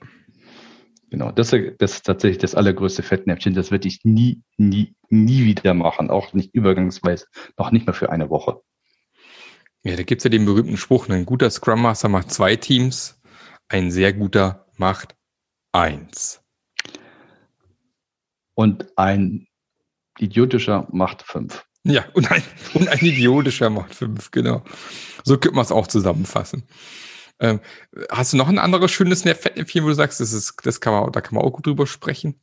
Genau, 1.10 1.30
das, 1.30 1.50
das 1.78 1.92
ist 1.92 2.06
tatsächlich 2.06 2.38
das 2.38 2.54
allergrößte 2.54 3.02
Fettnäpfchen. 3.02 3.54
Das 3.54 3.70
werde 3.70 3.88
ich 3.88 4.04
nie, 4.04 4.42
nie, 4.56 4.94
nie 5.08 5.44
wieder 5.44 5.72
machen. 5.74 6.10
Auch 6.10 6.32
nicht 6.34 6.54
übergangsweise, 6.54 7.26
noch 7.56 7.70
nicht 7.70 7.86
mal 7.86 7.92
für 7.94 8.10
eine 8.10 8.28
Woche. 8.28 8.60
Ja, 9.84 9.96
da 9.96 10.02
gibt 10.02 10.20
es 10.20 10.24
ja 10.24 10.30
den 10.30 10.44
berühmten 10.44 10.76
Spruch, 10.76 11.08
ein 11.08 11.26
guter 11.26 11.50
Scrum 11.50 11.82
Master 11.82 12.08
macht 12.08 12.32
zwei 12.32 12.56
Teams, 12.56 13.20
ein 13.68 13.90
sehr 13.90 14.12
guter 14.12 14.66
macht 14.76 15.14
eins. 15.72 16.42
Und 18.54 18.86
ein 18.96 19.46
idiotischer 20.18 20.88
macht 20.90 21.22
fünf. 21.22 21.64
Ja, 21.84 22.04
und 22.12 22.30
ein, 22.30 22.42
und 22.74 22.88
ein 22.88 22.98
idiotischer 22.98 23.70
Mod 23.70 23.94
5, 23.94 24.30
genau. 24.30 24.62
So 25.24 25.38
könnte 25.38 25.56
man 25.56 25.64
es 25.64 25.72
auch 25.72 25.86
zusammenfassen. 25.86 26.64
Ähm, 27.40 27.60
hast 28.10 28.32
du 28.32 28.36
noch 28.36 28.48
ein 28.48 28.58
anderes 28.58 28.90
schönes 28.90 29.22
Fettnäpfchen, 29.22 29.84
wo 29.84 29.88
du 29.88 29.94
sagst, 29.94 30.20
das 30.20 30.32
ist, 30.32 30.56
das 30.64 30.80
kann 30.80 30.92
man, 30.92 31.12
da 31.12 31.20
kann 31.20 31.34
man 31.34 31.44
auch 31.44 31.52
gut 31.52 31.66
drüber 31.66 31.86
sprechen? 31.86 32.40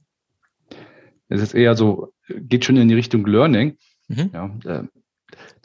Es 1.27 1.42
ist 1.42 1.54
eher 1.54 1.75
so, 1.75 2.13
geht 2.27 2.65
schon 2.65 2.77
in 2.77 2.88
die 2.88 2.96
Richtung 2.96 3.25
Learning, 3.25 3.77
mhm. 4.08 4.30
ja, 4.34 4.58
äh, 4.65 4.84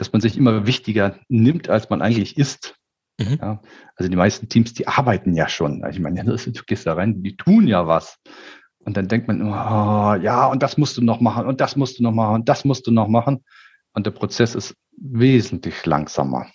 dass 0.00 0.12
man 0.12 0.20
sich 0.20 0.36
immer 0.36 0.66
wichtiger 0.66 1.18
nimmt, 1.28 1.68
als 1.68 1.90
man 1.90 2.02
eigentlich 2.02 2.38
ist. 2.38 2.76
Mhm. 3.18 3.38
Ja, 3.40 3.62
also 3.96 4.10
die 4.10 4.16
meisten 4.16 4.48
Teams, 4.48 4.72
die 4.72 4.88
arbeiten 4.88 5.34
ja 5.34 5.48
schon. 5.48 5.84
Ich 5.90 6.00
meine, 6.00 6.24
du 6.24 6.62
gehst 6.66 6.86
da 6.86 6.94
rein, 6.94 7.22
die 7.22 7.36
tun 7.36 7.66
ja 7.66 7.86
was. 7.86 8.18
Und 8.78 8.96
dann 8.96 9.08
denkt 9.08 9.28
man 9.28 9.40
immer, 9.40 10.16
oh, 10.16 10.22
ja, 10.22 10.46
und 10.46 10.62
das 10.62 10.78
musst 10.78 10.96
du 10.96 11.02
noch 11.02 11.20
machen, 11.20 11.46
und 11.46 11.60
das 11.60 11.76
musst 11.76 11.98
du 11.98 12.02
noch 12.02 12.12
machen, 12.12 12.36
und 12.36 12.48
das 12.48 12.64
musst 12.64 12.86
du 12.86 12.90
noch 12.90 13.08
machen 13.08 13.44
und 13.92 14.06
der 14.06 14.12
Prozess 14.12 14.54
ist 14.54 14.74
wesentlich 14.96 15.84
langsamer. 15.86 16.46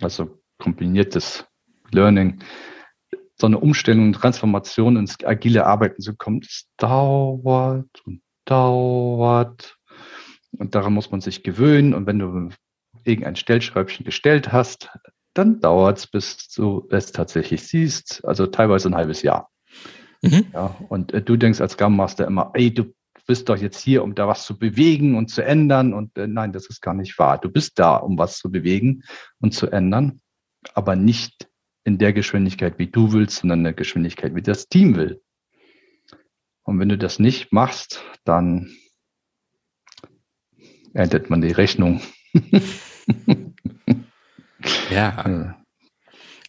Also 0.00 0.38
kombiniertes 0.58 1.46
Learning, 1.90 2.40
so 3.36 3.46
eine 3.46 3.58
Umstellung 3.58 4.08
und 4.08 4.12
Transformation 4.14 4.96
ins 4.96 5.16
agile 5.24 5.66
Arbeiten 5.66 6.02
zu 6.02 6.14
kommen, 6.16 6.40
das 6.40 6.66
dauert 6.76 8.02
und 8.04 8.20
dauert. 8.44 9.77
Und 10.56 10.74
daran 10.74 10.94
muss 10.94 11.10
man 11.10 11.20
sich 11.20 11.42
gewöhnen. 11.42 11.94
Und 11.94 12.06
wenn 12.06 12.18
du 12.18 12.50
irgendein 13.04 13.36
Stellschräubchen 13.36 14.04
gestellt 14.04 14.52
hast, 14.52 14.90
dann 15.34 15.60
dauert 15.60 15.98
es, 15.98 16.06
bis 16.06 16.48
du 16.48 16.86
es 16.90 17.12
tatsächlich 17.12 17.62
siehst. 17.62 18.24
Also 18.24 18.46
teilweise 18.46 18.88
ein 18.88 18.94
halbes 18.94 19.22
Jahr. 19.22 19.50
Mhm. 20.22 20.46
Ja, 20.52 20.76
und 20.88 21.12
äh, 21.12 21.22
du 21.22 21.36
denkst 21.36 21.60
als 21.60 21.72
Scrum 21.72 21.96
Master 21.96 22.26
immer, 22.26 22.50
ey, 22.54 22.72
du 22.72 22.92
bist 23.26 23.48
doch 23.48 23.58
jetzt 23.58 23.80
hier, 23.80 24.02
um 24.02 24.14
da 24.14 24.26
was 24.26 24.44
zu 24.44 24.58
bewegen 24.58 25.16
und 25.16 25.28
zu 25.28 25.42
ändern. 25.42 25.92
Und 25.92 26.16
äh, 26.18 26.26
nein, 26.26 26.52
das 26.52 26.68
ist 26.68 26.80
gar 26.80 26.94
nicht 26.94 27.18
wahr. 27.18 27.38
Du 27.38 27.50
bist 27.50 27.78
da, 27.78 27.96
um 27.96 28.18
was 28.18 28.38
zu 28.38 28.50
bewegen 28.50 29.04
und 29.40 29.54
zu 29.54 29.68
ändern, 29.68 30.20
aber 30.74 30.96
nicht 30.96 31.48
in 31.84 31.98
der 31.98 32.12
Geschwindigkeit, 32.12 32.78
wie 32.78 32.88
du 32.88 33.12
willst, 33.12 33.36
sondern 33.36 33.60
in 33.60 33.64
der 33.64 33.72
Geschwindigkeit, 33.74 34.34
wie 34.34 34.42
das 34.42 34.68
Team 34.68 34.96
will. 34.96 35.22
Und 36.64 36.80
wenn 36.80 36.88
du 36.88 36.98
das 36.98 37.18
nicht 37.18 37.52
machst, 37.52 38.02
dann 38.24 38.74
erntet 40.98 41.30
man 41.30 41.40
die 41.40 41.52
Rechnung. 41.52 42.00
ja. 44.90 45.54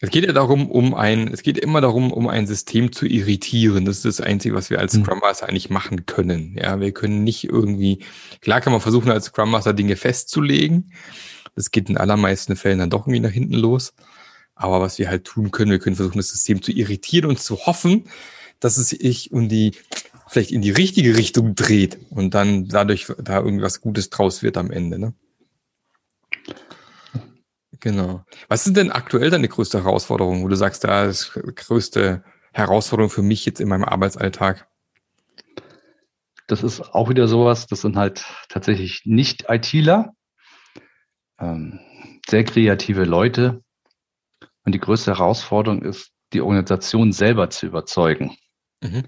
Es 0.02 0.10
geht 0.10 0.26
ja 0.26 0.32
darum, 0.32 0.72
um 0.72 0.96
ein, 0.96 1.28
es 1.28 1.44
geht 1.44 1.58
immer 1.58 1.82
darum, 1.82 2.12
um 2.12 2.28
ein 2.28 2.48
System 2.48 2.92
zu 2.92 3.06
irritieren. 3.06 3.86
Das 3.86 3.98
ist 3.98 4.06
das 4.06 4.22
Einzige, 4.22 4.56
was 4.56 4.70
wir 4.70 4.80
als 4.80 4.96
mhm. 4.96 5.04
Scrum 5.04 5.20
Master 5.20 5.48
eigentlich 5.48 5.70
machen 5.70 6.06
können. 6.06 6.58
Ja, 6.60 6.80
wir 6.80 6.92
können 6.94 7.24
nicht 7.24 7.44
irgendwie, 7.44 8.04
klar 8.42 8.62
kann 8.62 8.74
man 8.74 8.82
versuchen, 8.82 9.12
als 9.12 9.26
Scrum 9.26 9.52
Master 9.52 9.74
Dinge 9.74 9.96
festzulegen. 9.96 10.94
Das 11.56 11.70
geht 11.72 11.90
in 11.90 11.98
allermeisten 11.98 12.56
Fällen 12.56 12.80
dann 12.80 12.90
doch 12.90 13.02
irgendwie 13.02 13.20
nach 13.20 13.32
hinten 13.32 13.56
los. 13.56 13.94
Aber 14.56 14.82
was 14.82 14.98
wir 15.00 15.10
halt 15.10 15.26
tun 15.26 15.52
können, 15.52 15.72
wir 15.72 15.80
können 15.80 15.96
versuchen, 15.96 16.18
das 16.18 16.30
System 16.30 16.62
zu 16.62 16.72
irritieren 16.72 17.30
und 17.30 17.40
zu 17.40 17.66
hoffen, 17.66 18.06
dass 18.60 18.78
es 18.78 18.90
sich 18.90 19.32
um 19.32 19.48
die, 19.48 19.74
vielleicht 20.30 20.52
in 20.52 20.62
die 20.62 20.72
richtige 20.72 21.18
Richtung 21.18 21.56
dreht 21.56 21.98
und 22.10 22.34
dann 22.34 22.68
dadurch 22.68 23.08
da 23.18 23.40
irgendwas 23.40 23.82
Gutes 23.82 24.10
draus 24.10 24.44
wird 24.44 24.58
am 24.58 24.72
Ende, 24.72 25.00
ne? 25.00 25.14
Genau. 27.80 28.26
Was 28.50 28.68
ist 28.68 28.76
denn 28.76 28.92
aktuell 28.92 29.30
deine 29.30 29.48
größte 29.48 29.84
Herausforderung, 29.84 30.44
wo 30.44 30.48
du 30.50 30.56
sagst, 30.56 30.84
da 30.84 31.06
ist 31.06 31.34
die 31.36 31.56
größte 31.56 32.24
Herausforderung 32.52 33.10
für 33.10 33.22
mich 33.22 33.46
jetzt 33.46 33.62
in 33.62 33.70
meinem 33.70 33.86
Arbeitsalltag? 33.86 34.68
Das 36.48 36.64
ist 36.64 36.82
auch 36.82 37.10
wieder 37.10 37.28
sowas, 37.28 37.68
das 37.68 37.82
sind 37.82 37.96
halt 37.96 38.26
tatsächlich 38.50 39.04
nicht 39.06 39.46
ITler, 39.48 40.14
ähm, 41.40 41.80
sehr 42.28 42.44
kreative 42.44 43.06
Leute. 43.06 43.64
Und 44.66 44.74
die 44.74 44.80
größte 44.80 45.12
Herausforderung 45.12 45.82
ist, 45.84 46.12
die 46.34 46.42
Organisation 46.42 47.12
selber 47.12 47.50
zu 47.50 47.66
überzeugen. 47.66 48.36
Mhm. 48.82 49.04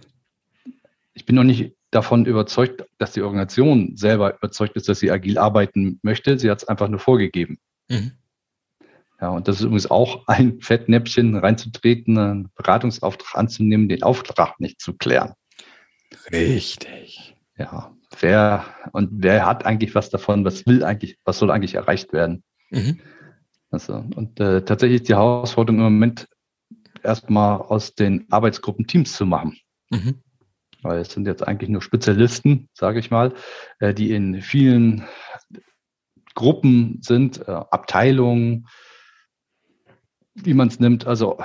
Ich 1.13 1.25
bin 1.25 1.35
noch 1.35 1.43
nicht 1.43 1.75
davon 1.91 2.25
überzeugt, 2.25 2.85
dass 2.97 3.11
die 3.11 3.21
Organisation 3.21 3.97
selber 3.97 4.35
überzeugt 4.37 4.75
ist, 4.75 4.87
dass 4.87 4.99
sie 4.99 5.11
agil 5.11 5.37
arbeiten 5.37 5.99
möchte. 6.03 6.39
Sie 6.39 6.49
hat 6.49 6.61
es 6.61 6.67
einfach 6.67 6.87
nur 6.87 6.99
vorgegeben. 6.99 7.59
Mhm. 7.89 8.13
Ja, 9.19 9.29
und 9.29 9.47
das 9.47 9.57
ist 9.57 9.63
übrigens 9.63 9.91
auch 9.91 10.27
ein 10.27 10.61
Fettnäpfchen, 10.61 11.35
reinzutreten, 11.35 12.17
einen 12.17 12.51
Beratungsauftrag 12.55 13.37
anzunehmen, 13.37 13.87
den 13.87 14.01
Auftrag 14.01 14.59
nicht 14.59 14.81
zu 14.81 14.93
klären. 14.93 15.33
Richtig. 16.31 17.35
Ja, 17.57 17.95
wer 18.19 18.65
und 18.93 19.09
wer 19.11 19.45
hat 19.45 19.65
eigentlich 19.65 19.93
was 19.93 20.09
davon? 20.09 20.43
Was 20.43 20.65
will 20.65 20.83
eigentlich, 20.83 21.17
was 21.23 21.37
soll 21.37 21.51
eigentlich 21.51 21.75
erreicht 21.75 22.13
werden? 22.13 22.43
Mhm. 22.71 22.99
Also, 23.69 24.03
und 24.15 24.39
äh, 24.39 24.63
tatsächlich 24.63 25.03
die 25.03 25.13
Herausforderung 25.13 25.79
im 25.79 25.93
Moment 25.93 26.27
erstmal 27.03 27.61
aus 27.61 27.93
den 27.93 28.25
Arbeitsgruppen 28.31 28.87
Teams 28.87 29.13
zu 29.13 29.25
machen. 29.25 29.57
Mhm. 29.91 30.21
Weil 30.81 30.99
es 30.99 31.11
sind 31.11 31.27
jetzt 31.27 31.47
eigentlich 31.47 31.69
nur 31.69 31.81
Spezialisten, 31.81 32.69
sage 32.73 32.99
ich 32.99 33.11
mal, 33.11 33.33
äh, 33.79 33.93
die 33.93 34.11
in 34.11 34.41
vielen 34.41 35.07
Gruppen 36.33 36.99
sind, 37.01 37.47
äh, 37.47 37.51
Abteilungen, 37.51 38.67
wie 40.33 40.53
man 40.53 40.69
es 40.69 40.79
nimmt, 40.79 41.05
also 41.05 41.37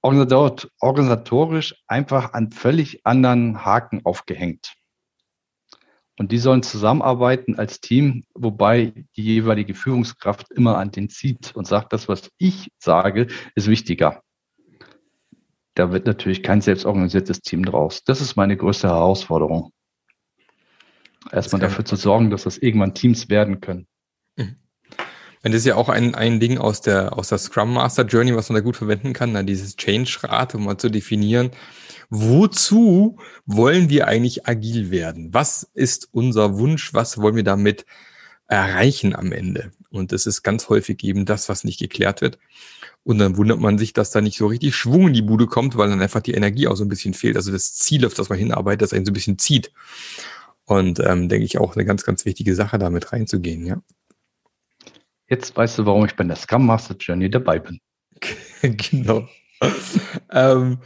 organisatorisch 0.00 1.74
einfach 1.88 2.32
an 2.32 2.50
völlig 2.50 3.04
anderen 3.04 3.64
Haken 3.64 4.04
aufgehängt. 4.04 4.74
Und 6.18 6.32
die 6.32 6.38
sollen 6.38 6.62
zusammenarbeiten 6.62 7.58
als 7.58 7.80
Team, 7.80 8.24
wobei 8.34 8.92
die 9.16 9.22
jeweilige 9.22 9.74
Führungskraft 9.74 10.50
immer 10.50 10.76
an 10.78 10.90
den 10.90 11.08
zieht 11.08 11.54
und 11.54 11.66
sagt, 11.66 11.92
das, 11.92 12.08
was 12.08 12.30
ich 12.38 12.70
sage, 12.78 13.28
ist 13.54 13.68
wichtiger. 13.68 14.22
Da 15.78 15.92
wird 15.92 16.06
natürlich 16.06 16.42
kein 16.42 16.60
selbstorganisiertes 16.60 17.40
Team 17.40 17.64
draus. 17.64 18.02
Das 18.02 18.20
ist 18.20 18.34
meine 18.34 18.56
größte 18.56 18.88
Herausforderung. 18.88 19.72
Erstmal 21.30 21.60
dafür 21.60 21.84
zu 21.84 21.94
sorgen, 21.94 22.30
dass 22.30 22.42
das 22.42 22.58
irgendwann 22.58 22.94
Teams 22.94 23.28
werden 23.28 23.60
können. 23.60 23.86
Mhm. 24.34 24.56
Und 25.44 25.52
das 25.52 25.60
ist 25.60 25.66
ja 25.66 25.76
auch 25.76 25.88
ein, 25.88 26.16
ein 26.16 26.40
Ding 26.40 26.58
aus 26.58 26.80
der, 26.80 27.16
aus 27.16 27.28
der 27.28 27.38
Scrum 27.38 27.74
Master 27.74 28.04
Journey, 28.04 28.34
was 28.34 28.48
man 28.48 28.56
da 28.56 28.60
gut 28.60 28.76
verwenden 28.76 29.12
kann, 29.12 29.34
da 29.34 29.44
dieses 29.44 29.76
Change-Rate, 29.76 30.56
um 30.56 30.64
mal 30.64 30.78
zu 30.78 30.88
definieren, 30.88 31.52
wozu 32.10 33.20
wollen 33.46 33.88
wir 33.88 34.08
eigentlich 34.08 34.48
agil 34.48 34.90
werden? 34.90 35.32
Was 35.32 35.62
ist 35.74 36.08
unser 36.10 36.58
Wunsch? 36.58 36.92
Was 36.92 37.18
wollen 37.18 37.36
wir 37.36 37.44
damit 37.44 37.86
erreichen 38.48 39.14
am 39.14 39.30
Ende? 39.30 39.70
Und 39.90 40.10
das 40.10 40.26
ist 40.26 40.42
ganz 40.42 40.68
häufig 40.70 41.04
eben 41.04 41.24
das, 41.24 41.48
was 41.48 41.62
nicht 41.62 41.78
geklärt 41.78 42.20
wird. 42.20 42.36
Und 43.08 43.16
dann 43.16 43.38
wundert 43.38 43.58
man 43.58 43.78
sich, 43.78 43.94
dass 43.94 44.10
da 44.10 44.20
nicht 44.20 44.36
so 44.36 44.48
richtig 44.48 44.76
Schwung 44.76 45.06
in 45.06 45.14
die 45.14 45.22
Bude 45.22 45.46
kommt, 45.46 45.78
weil 45.78 45.88
dann 45.88 46.02
einfach 46.02 46.20
die 46.20 46.34
Energie 46.34 46.68
auch 46.68 46.76
so 46.76 46.84
ein 46.84 46.90
bisschen 46.90 47.14
fehlt. 47.14 47.36
Also 47.36 47.50
das 47.50 47.74
Ziel, 47.74 48.04
auf 48.04 48.12
das 48.12 48.28
man 48.28 48.38
hinarbeitet, 48.38 48.82
das 48.82 48.92
einen 48.92 49.06
so 49.06 49.12
ein 49.12 49.14
bisschen 49.14 49.38
zieht. 49.38 49.72
Und 50.66 51.00
ähm, 51.00 51.30
denke 51.30 51.46
ich 51.46 51.56
auch 51.56 51.74
eine 51.74 51.86
ganz, 51.86 52.04
ganz 52.04 52.26
wichtige 52.26 52.54
Sache, 52.54 52.76
damit 52.76 53.10
reinzugehen, 53.10 53.64
ja. 53.64 53.80
Jetzt 55.26 55.56
weißt 55.56 55.78
du, 55.78 55.86
warum 55.86 56.04
ich 56.04 56.16
bei 56.16 56.24
der 56.24 56.36
Scrum 56.36 56.66
Master 56.66 56.96
Journey 56.96 57.30
dabei 57.30 57.58
bin. 57.60 57.80
genau. 58.60 59.26
ähm, 60.30 60.76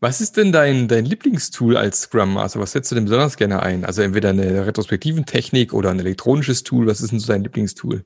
was 0.00 0.20
ist 0.20 0.38
denn 0.38 0.50
dein, 0.50 0.88
dein 0.88 1.04
Lieblingstool 1.04 1.76
als 1.76 2.00
Scrum 2.00 2.34
Master? 2.34 2.58
Was 2.58 2.72
setzt 2.72 2.90
du 2.90 2.96
denn 2.96 3.04
besonders 3.04 3.36
gerne 3.36 3.62
ein? 3.62 3.84
Also 3.84 4.02
entweder 4.02 4.30
eine 4.30 4.66
retrospektiven 4.66 5.24
Technik 5.24 5.72
oder 5.72 5.90
ein 5.90 6.00
elektronisches 6.00 6.64
Tool. 6.64 6.88
Was 6.88 7.00
ist 7.00 7.12
denn 7.12 7.20
so 7.20 7.28
dein 7.28 7.44
Lieblingstool? 7.44 8.04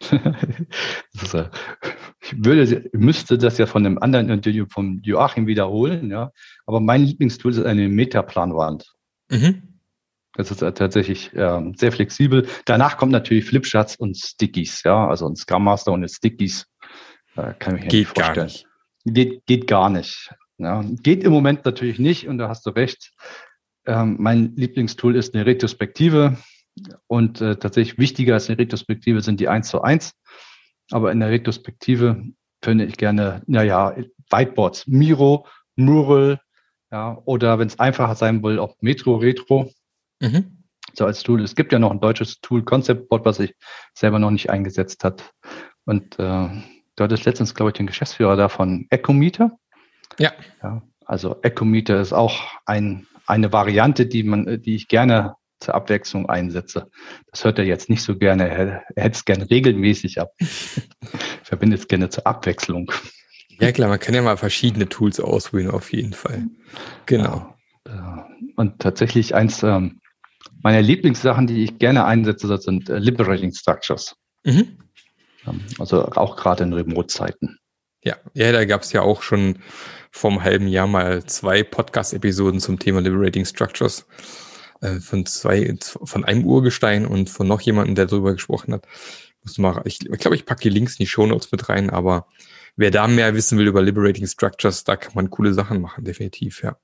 ist, 1.22 1.36
ich 2.32 2.44
würde, 2.44 2.90
müsste 2.92 3.38
das 3.38 3.58
ja 3.58 3.66
von 3.66 3.84
einem 3.84 3.98
anderen 3.98 4.30
Interview 4.30 4.66
von 4.70 5.00
Joachim 5.02 5.46
wiederholen, 5.46 6.10
ja. 6.10 6.30
Aber 6.66 6.80
mein 6.80 7.04
Lieblingstool 7.04 7.52
ist 7.52 7.64
eine 7.64 7.88
Metaplanwand. 7.88 8.92
Mhm. 9.30 9.62
Das 10.34 10.50
ist 10.50 10.60
tatsächlich 10.60 11.32
äh, 11.34 11.72
sehr 11.76 11.90
flexibel. 11.90 12.46
Danach 12.64 12.96
kommt 12.96 13.12
natürlich 13.12 13.44
Flipcharts 13.46 13.96
und 13.96 14.16
Stickies, 14.16 14.82
ja, 14.84 15.08
also 15.08 15.26
ein 15.26 15.36
Scrum 15.36 15.64
Master 15.64 15.92
und 15.92 16.08
Stickies. 16.08 16.66
Äh, 17.36 17.54
kann 17.58 17.76
ich 17.76 17.84
mir 17.84 17.88
geht 17.88 17.92
nicht 17.92 18.08
vorstellen. 18.08 18.34
Gar 18.36 18.44
nicht. 18.44 18.66
Geht, 19.04 19.46
geht 19.46 19.66
gar 19.66 19.90
nicht. 19.90 20.30
Ja. 20.58 20.84
Geht 21.02 21.24
im 21.24 21.32
Moment 21.32 21.64
natürlich 21.64 21.98
nicht 21.98 22.28
und 22.28 22.38
da 22.38 22.48
hast 22.48 22.66
du 22.66 22.70
recht. 22.70 23.12
Ähm, 23.86 24.16
mein 24.18 24.54
Lieblingstool 24.54 25.16
ist 25.16 25.34
eine 25.34 25.46
Retrospektive 25.46 26.36
und 27.06 27.40
äh, 27.40 27.56
tatsächlich 27.56 27.98
wichtiger 27.98 28.34
als 28.34 28.48
eine 28.48 28.58
Retrospektive 28.58 29.22
sind 29.22 29.40
die 29.40 29.48
1 29.48 29.68
zu 29.68 29.82
1. 29.82 30.12
Aber 30.90 31.12
in 31.12 31.20
der 31.20 31.30
Retrospektive 31.30 32.22
finde 32.62 32.84
ich 32.84 32.96
gerne, 32.96 33.42
naja, 33.46 33.94
Whiteboards, 34.30 34.86
Miro, 34.86 35.46
Mural, 35.76 36.40
ja, 36.90 37.18
oder 37.24 37.58
wenn 37.58 37.68
es 37.68 37.78
einfacher 37.78 38.14
sein 38.14 38.42
will, 38.42 38.58
auch 38.58 38.76
Metro 38.80 39.16
Retro. 39.16 39.70
Mhm. 40.20 40.64
So 40.94 41.04
als 41.04 41.22
Tool. 41.22 41.42
Es 41.42 41.54
gibt 41.54 41.72
ja 41.72 41.78
noch 41.78 41.90
ein 41.90 42.00
deutsches 42.00 42.40
Tool, 42.40 42.64
Conceptboard, 42.64 43.24
was 43.24 43.40
ich 43.40 43.54
selber 43.94 44.18
noch 44.18 44.30
nicht 44.30 44.50
eingesetzt 44.50 45.04
hat. 45.04 45.32
Und 45.84 46.18
äh, 46.18 46.48
du 46.96 47.04
hattest 47.04 47.24
letztens, 47.24 47.54
glaube 47.54 47.70
ich, 47.70 47.74
den 47.74 47.86
Geschäftsführer 47.86 48.36
da 48.36 48.48
von 48.48 48.86
Ecometer. 48.90 49.52
Ja. 50.18 50.32
ja. 50.62 50.82
Also 51.04 51.36
Ecometer 51.42 52.00
ist 52.00 52.12
auch 52.12 52.42
ein, 52.66 53.06
eine 53.26 53.52
Variante, 53.52 54.06
die 54.06 54.24
man, 54.24 54.62
die 54.62 54.74
ich 54.74 54.88
gerne 54.88 55.36
zur 55.60 55.74
Abwechslung 55.74 56.28
einsetze. 56.28 56.90
Das 57.30 57.44
hört 57.44 57.58
er 57.58 57.64
jetzt 57.64 57.90
nicht 57.90 58.02
so 58.02 58.16
gerne. 58.16 58.48
Er, 58.48 58.82
er 58.94 59.02
hätte 59.02 59.16
es 59.16 59.24
gerne 59.24 59.50
regelmäßig 59.50 60.20
ab. 60.20 60.32
Verbindet 61.42 61.80
es 61.80 61.88
gerne 61.88 62.08
zur 62.08 62.26
Abwechslung. 62.26 62.90
Ja 63.60 63.72
klar, 63.72 63.88
man 63.88 63.98
kann 63.98 64.14
ja 64.14 64.22
mal 64.22 64.36
verschiedene 64.36 64.88
Tools 64.88 65.18
ausprobieren 65.18 65.70
auf 65.70 65.92
jeden 65.92 66.12
Fall. 66.12 66.46
Genau. 67.06 67.54
Und 68.56 68.78
tatsächlich 68.78 69.34
eins, 69.34 69.62
ähm, 69.62 70.00
meine 70.62 70.80
Lieblingssachen, 70.80 71.46
die 71.46 71.64
ich 71.64 71.78
gerne 71.78 72.04
einsetze, 72.04 72.46
das 72.46 72.64
sind 72.64 72.88
äh, 72.88 72.98
Liberating 72.98 73.52
Structures. 73.52 74.14
Mhm. 74.44 74.78
Also 75.78 76.04
auch 76.04 76.36
gerade 76.36 76.64
in 76.64 76.72
Remote-Zeiten. 76.72 77.58
Ja, 78.04 78.16
ja, 78.34 78.52
da 78.52 78.64
gab 78.64 78.82
es 78.82 78.92
ja 78.92 79.02
auch 79.02 79.22
schon 79.22 79.58
vom 80.10 80.42
halben 80.42 80.68
Jahr 80.68 80.86
mal 80.86 81.24
zwei 81.24 81.62
Podcast-Episoden 81.62 82.60
zum 82.60 82.78
Thema 82.78 83.00
Liberating 83.00 83.44
Structures 83.44 84.06
äh, 84.80 85.00
von 85.00 85.26
zwei, 85.26 85.76
von 85.80 86.24
einem 86.24 86.44
Urgestein 86.44 87.06
und 87.06 87.30
von 87.30 87.46
noch 87.46 87.60
jemandem, 87.60 87.94
der 87.94 88.06
darüber 88.06 88.32
gesprochen 88.32 88.72
hat. 88.74 88.86
Muss 89.42 89.58
ich, 89.84 90.00
glaube, 90.00 90.36
ich 90.36 90.46
packe 90.46 90.62
die 90.62 90.68
Links 90.68 90.94
in 90.94 91.04
die 91.04 91.06
Show 91.06 91.26
Notes 91.26 91.50
mit 91.52 91.68
rein, 91.68 91.90
aber 91.90 92.26
wer 92.76 92.90
da 92.90 93.08
mehr 93.08 93.34
wissen 93.34 93.58
will 93.58 93.66
über 93.66 93.82
Liberating 93.82 94.26
Structures, 94.26 94.84
da 94.84 94.96
kann 94.96 95.12
man 95.14 95.30
coole 95.30 95.54
Sachen 95.54 95.80
machen, 95.80 96.04
definitiv, 96.04 96.62
ja. 96.62 96.76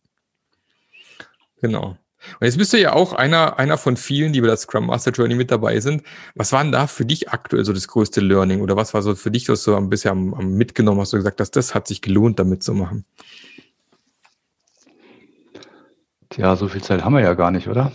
Genau. 1.61 1.97
Und 2.41 2.47
jetzt 2.47 2.59
bist 2.59 2.73
du 2.73 2.81
ja 2.81 2.93
auch 2.93 3.13
einer, 3.13 3.59
einer 3.59 3.79
von 3.79 3.97
vielen, 3.97 4.33
die 4.33 4.41
bei 4.41 4.47
der 4.47 4.57
Scrum 4.57 4.87
Master 4.87 5.13
Journey 5.13 5.35
mit 5.35 5.51
dabei 5.51 5.81
sind. 5.81 6.03
Was 6.35 6.53
war 6.53 6.63
denn 6.63 6.73
da 6.73 6.87
für 6.87 7.05
dich 7.05 7.31
aktuell 7.31 7.65
so 7.65 7.73
das 7.73 7.89
größte 7.89 8.21
Learning? 8.21 8.61
Oder 8.61 8.77
was 8.77 8.95
war 8.95 9.03
so 9.03 9.15
für 9.15 9.31
dich, 9.31 9.49
was 9.49 9.65
du 9.65 9.79
bisschen 9.89 10.11
am, 10.11 10.35
am 10.35 10.55
mitgenommen 10.55 11.01
hast, 11.01 11.13
du 11.13 11.17
gesagt 11.17 11.41
hast, 11.41 11.53
das 11.53 11.75
hat 11.75 11.87
sich 11.87 12.01
gelohnt, 12.01 12.39
damit 12.39 12.63
zu 12.63 12.73
machen? 12.73 13.05
Tja, 16.35 16.57
so 16.57 16.67
viel 16.67 16.83
Zeit 16.83 17.05
haben 17.05 17.15
wir 17.15 17.21
ja 17.21 17.35
gar 17.35 17.53
nicht, 17.53 17.69
oder? 17.69 17.93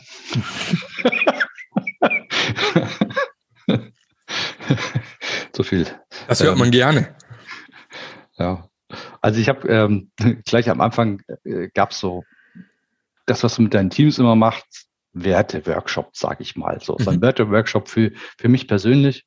so 5.53 5.61
viel. 5.63 5.85
Das 6.29 6.41
hört 6.41 6.53
ähm, 6.53 6.59
man 6.59 6.71
gerne. 6.71 7.17
Ja. 8.37 8.69
Also 9.19 9.41
ich 9.41 9.49
habe 9.49 9.67
ähm, 9.67 10.11
gleich 10.45 10.69
am 10.69 10.79
Anfang 10.79 11.21
äh, 11.43 11.67
gab 11.73 11.91
es 11.91 11.99
so 11.99 12.23
das, 13.25 13.43
was 13.43 13.57
du 13.57 13.63
mit 13.63 13.73
deinen 13.73 13.89
Teams 13.89 14.19
immer 14.19 14.37
machst, 14.37 14.87
Werte-Workshop, 15.11 16.15
sage 16.15 16.41
ich 16.41 16.55
mal. 16.55 16.79
So, 16.79 16.93
mhm. 16.97 17.03
so 17.03 17.09
ein 17.09 17.17
mhm. 17.17 17.23
Werte-Workshop 17.23 17.89
für, 17.89 18.13
für 18.37 18.47
mich 18.47 18.69
persönlich. 18.69 19.25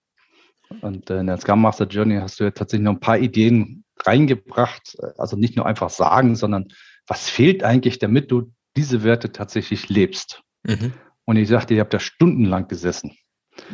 Und 0.80 1.10
äh, 1.10 1.20
in 1.20 1.26
der 1.26 1.36
Scrum 1.36 1.60
Master 1.60 1.84
Journey 1.84 2.16
hast 2.16 2.40
du 2.40 2.44
ja 2.44 2.50
tatsächlich 2.50 2.86
noch 2.86 2.94
ein 2.94 3.00
paar 3.00 3.18
Ideen 3.18 3.84
reingebracht. 4.06 4.96
Also 5.18 5.36
nicht 5.36 5.54
nur 5.54 5.66
einfach 5.66 5.90
sagen, 5.90 6.34
sondern 6.34 6.68
was 7.06 7.28
fehlt 7.28 7.62
eigentlich, 7.62 7.98
damit 7.98 8.30
du 8.30 8.54
diese 8.76 9.02
Werte 9.04 9.32
tatsächlich 9.32 9.88
lebst? 9.88 10.42
Mhm. 10.64 10.92
Und 11.24 11.36
ich 11.36 11.48
sagte, 11.48 11.74
ich 11.74 11.80
habe 11.80 11.90
da 11.90 12.00
stundenlang 12.00 12.68
gesessen. 12.68 13.16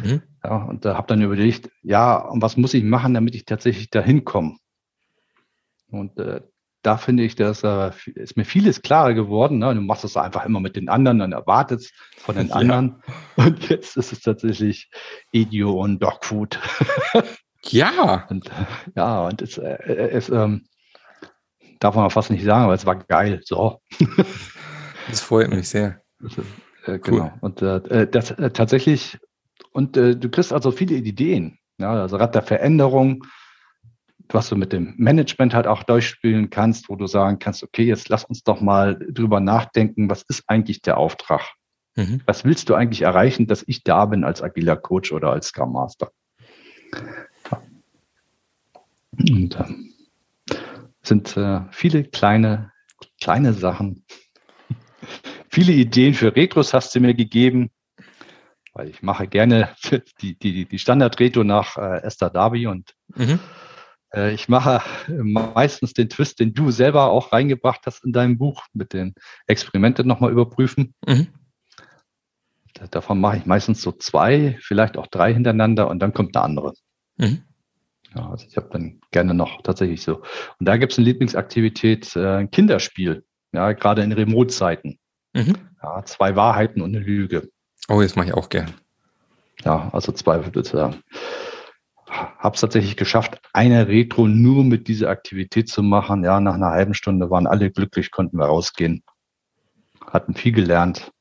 Mhm. 0.03 0.23
Ja, 0.45 0.57
und 0.65 0.85
da 0.85 0.97
habe 0.97 1.07
dann 1.07 1.23
überlegt, 1.23 1.71
ja, 1.83 2.17
und 2.17 2.43
was 2.43 2.57
muss 2.57 2.75
ich 2.75 2.85
machen, 2.85 3.15
damit 3.15 3.35
ich 3.35 3.45
tatsächlich 3.45 3.91
dahin 3.91 4.25
komme? 4.25 4.57
Und 5.91 6.19
äh, 6.19 6.41
da 6.83 6.97
finde 6.97 7.25
ich, 7.25 7.35
dass 7.35 7.65
äh, 7.65 7.91
ist 8.15 8.37
mir 8.37 8.45
vieles 8.45 8.83
klarer 8.83 9.15
geworden. 9.15 9.59
Ne? 9.59 9.75
Du 9.75 9.81
machst 9.81 10.05
das 10.05 10.17
einfach 10.17 10.45
immer 10.45 10.61
mit 10.61 10.77
den 10.77 10.89
anderen 10.89 11.21
und 11.21 11.33
erwartest 11.33 11.93
von 12.19 12.37
den 12.37 12.53
anderen. 12.53 13.03
Ja. 13.37 13.45
Und 13.45 13.69
jetzt 13.69 13.97
ist 13.97 14.13
es 14.13 14.21
tatsächlich 14.21 14.91
Edio 15.33 15.73
und 15.73 16.03
Dogfood. 16.03 16.59
ja. 17.65 18.27
Und, 18.31 18.51
ja, 18.95 19.27
und 19.27 19.43
es, 19.43 19.59
äh, 19.59 19.77
es 20.13 20.29
ähm, 20.29 20.67
darf 21.81 21.95
man 21.95 22.11
fast 22.11 22.31
nicht 22.31 22.45
sagen, 22.45 22.65
aber 22.65 22.75
es 22.75 22.87
war 22.87 22.97
geil. 22.97 23.41
So. 23.45 23.81
das 25.09 25.21
freut 25.21 25.51
mich 25.51 25.69
sehr. 25.69 26.03
Äh, 26.85 26.99
genau. 26.99 27.25
Cool. 27.25 27.33
Und 27.41 27.63
äh, 27.63 28.07
das 28.09 28.31
äh, 28.33 28.51
tatsächlich, 28.51 29.19
und 29.73 29.97
äh, 29.97 30.17
du 30.17 30.29
kriegst 30.29 30.53
also 30.53 30.71
viele 30.71 30.95
Ideen. 30.97 31.59
Ja, 31.79 31.93
also 31.93 32.17
Rad 32.17 32.35
der 32.35 32.43
Veränderung, 32.43 33.25
was 34.29 34.49
du 34.49 34.57
mit 34.57 34.73
dem 34.73 34.95
Management 34.97 35.55
halt 35.55 35.67
auch 35.67 35.83
durchspielen 35.85 36.51
kannst, 36.51 36.89
wo 36.89 36.97
du 36.97 37.07
sagen 37.07 37.39
kannst, 37.39 37.63
okay, 37.63 37.85
jetzt 37.85 38.09
lass 38.09 38.25
uns 38.25 38.43
doch 38.43 38.61
mal 38.61 38.99
drüber 39.11 39.41
nachdenken, 39.41 40.11
was 40.11 40.23
ist 40.23 40.45
eigentlich 40.49 40.83
der 40.83 40.99
Auftrag? 40.99 41.43
Mhm. 41.97 42.21
Was 42.27 42.45
willst 42.45 42.69
du 42.69 42.75
eigentlich 42.75 43.03
erreichen, 43.03 43.47
dass 43.47 43.65
ich 43.67 43.85
da 43.85 44.07
bin 44.07 44.25
als 44.25 44.43
agiler 44.43 44.77
Coach 44.77 45.13
oder 45.13 45.31
als 45.31 45.49
Scrum 45.49 45.73
Master? 45.73 46.11
Und 49.13 49.57
äh, 49.57 49.65
sind 51.03 51.37
äh, 51.37 51.61
viele 51.71 52.05
kleine, 52.05 52.73
kleine 53.21 53.53
Sachen. 53.53 54.05
Viele 55.59 55.73
Ideen 55.73 56.15
für 56.15 56.37
Retros 56.37 56.73
hast 56.73 56.95
du 56.95 57.01
mir 57.01 57.15
gegeben, 57.15 57.71
weil 58.75 58.89
ich 58.89 59.03
mache 59.03 59.27
gerne 59.27 59.75
die, 60.21 60.39
die, 60.39 60.67
die 60.67 60.79
Standard-Retro 60.79 61.43
nach 61.43 61.77
äh, 61.77 62.03
Esther 62.03 62.31
Darby 62.31 62.67
und 62.67 62.95
mhm. 63.15 63.39
Äh, 64.11 64.33
ich 64.33 64.49
mache 64.49 64.81
meistens 65.09 65.93
den 65.93 66.09
Twist, 66.09 66.41
den 66.41 66.55
du 66.55 66.71
selber 66.71 67.11
auch 67.11 67.31
reingebracht 67.31 67.83
hast 67.85 68.07
in 68.07 68.13
deinem 68.15 68.39
Buch, 68.39 68.63
mit 68.73 68.95
den 68.95 69.13
Experimenten 69.47 70.09
nochmal 70.09 70.33
überprüfen. 70.33 70.95
Mhm. 71.07 71.27
Davon 72.91 73.21
mache 73.21 73.37
ich 73.37 73.45
meistens 73.45 73.83
so 73.83 73.93
zwei, 73.93 74.57
vielleicht 74.63 74.97
auch 74.97 75.09
drei 75.09 75.35
hintereinander 75.35 75.91
und 75.91 75.99
dann 75.99 76.15
kommt 76.15 76.35
eine 76.35 76.45
andere. 76.45 76.73
Mhm. 77.19 77.43
Ja, 78.15 78.31
also 78.31 78.47
ich 78.49 78.57
habe 78.57 78.71
dann 78.73 79.01
gerne 79.11 79.35
noch 79.35 79.61
tatsächlich 79.61 80.01
so. 80.01 80.23
Und 80.59 80.67
da 80.67 80.79
gibt 80.79 80.93
es 80.93 80.99
eine 80.99 81.05
Lieblingsaktivität, 81.05 82.17
äh, 82.17 82.37
ein 82.37 82.51
Kinderspiel, 82.51 83.27
ja, 83.53 83.73
gerade 83.73 84.03
in 84.03 84.13
Remote-Zeiten. 84.13 84.99
Mhm. 85.39 85.57
Ja, 85.83 86.05
zwei 86.05 86.37
Wahrheiten 86.37 86.83
und 86.83 86.95
eine 86.95 87.05
Lüge. 87.05 87.51
Oh, 87.89 88.01
das 88.01 88.17
mache 88.17 88.29
ich 88.29 88.35
auch 88.35 88.49
gern. 88.49 88.75
Ja, 89.65 89.91
also 89.93 90.13
zwei, 90.13 90.37
äh, 90.39 90.91
habe 92.07 92.55
es 92.55 92.61
tatsächlich 92.61 92.97
geschafft, 92.97 93.41
eine 93.53 93.89
Retro 93.89 94.27
nur 94.27 94.65
mit 94.65 94.89
dieser 94.89 95.11
Aktivität 95.11 95.69
zu 95.69 95.83
machen. 95.83 96.25
Ja, 96.25 96.41
nach 96.41 96.55
einer 96.55 96.71
halben 96.71 96.95
Stunde 96.95 97.31
waren 97.31 97.47
alle 97.47 97.71
glücklich, 97.71 98.11
konnten 98.11 98.39
wir 98.39 98.47
rausgehen, 98.47 99.03
hatten 100.07 100.35
viel 100.35 100.53
gelernt. 100.53 101.13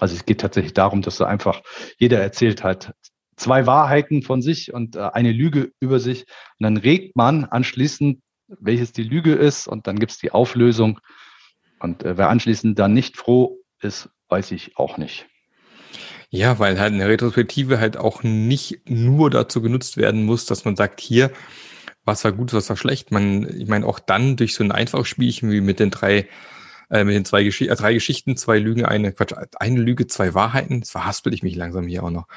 Also 0.00 0.14
es 0.14 0.24
geht 0.24 0.40
tatsächlich 0.40 0.74
darum, 0.74 1.02
dass 1.02 1.16
so 1.16 1.24
einfach 1.24 1.60
jeder 1.98 2.20
erzählt 2.20 2.64
hat 2.64 2.94
zwei 3.36 3.66
Wahrheiten 3.66 4.22
von 4.22 4.42
sich 4.42 4.72
und 4.72 4.96
äh, 4.96 5.10
eine 5.12 5.32
Lüge 5.32 5.72
über 5.80 5.98
sich. 6.00 6.20
Und 6.58 6.64
dann 6.64 6.76
regt 6.76 7.16
man 7.16 7.44
anschließend, 7.44 8.20
welches 8.48 8.92
die 8.92 9.02
Lüge 9.02 9.34
ist 9.34 9.66
und 9.66 9.86
dann 9.86 9.98
gibt 9.98 10.12
es 10.12 10.18
die 10.18 10.32
Auflösung. 10.32 11.00
Und 11.82 12.04
äh, 12.04 12.16
wer 12.16 12.28
anschließend 12.28 12.78
dann 12.78 12.94
nicht 12.94 13.16
froh 13.16 13.58
ist, 13.80 14.08
weiß 14.28 14.52
ich 14.52 14.76
auch 14.76 14.96
nicht. 14.96 15.26
Ja, 16.30 16.58
weil 16.58 16.80
halt 16.80 16.94
eine 16.94 17.08
Retrospektive 17.08 17.78
halt 17.78 17.98
auch 17.98 18.22
nicht 18.22 18.88
nur 18.88 19.28
dazu 19.28 19.60
genutzt 19.60 19.98
werden 19.98 20.24
muss, 20.24 20.46
dass 20.46 20.64
man 20.64 20.76
sagt, 20.76 21.00
hier, 21.00 21.30
was 22.04 22.24
war 22.24 22.32
gut, 22.32 22.54
was 22.54 22.68
war 22.70 22.76
schlecht. 22.76 23.10
Man, 23.10 23.46
ich 23.60 23.68
meine, 23.68 23.86
auch 23.86 23.98
dann 23.98 24.36
durch 24.36 24.54
so 24.54 24.64
ein 24.64 24.72
einfaches 24.72 25.08
Spielchen 25.08 25.50
wie 25.50 25.60
mit 25.60 25.78
den 25.78 25.90
drei, 25.90 26.28
äh, 26.88 27.04
mit 27.04 27.14
den 27.14 27.24
zwei 27.24 27.44
Gesch 27.44 27.60
äh, 27.60 27.74
drei 27.74 27.92
Geschichten, 27.94 28.36
zwei 28.36 28.58
Lügen, 28.58 28.86
eine 28.86 29.12
Quatsch, 29.12 29.34
eine 29.58 29.80
Lüge, 29.80 30.06
zwei 30.06 30.32
Wahrheiten, 30.32 30.80
das 30.80 30.90
verhaspel 30.90 31.34
ich 31.34 31.42
mich 31.42 31.54
langsam 31.54 31.86
hier 31.86 32.02
auch 32.02 32.10
noch. 32.10 32.28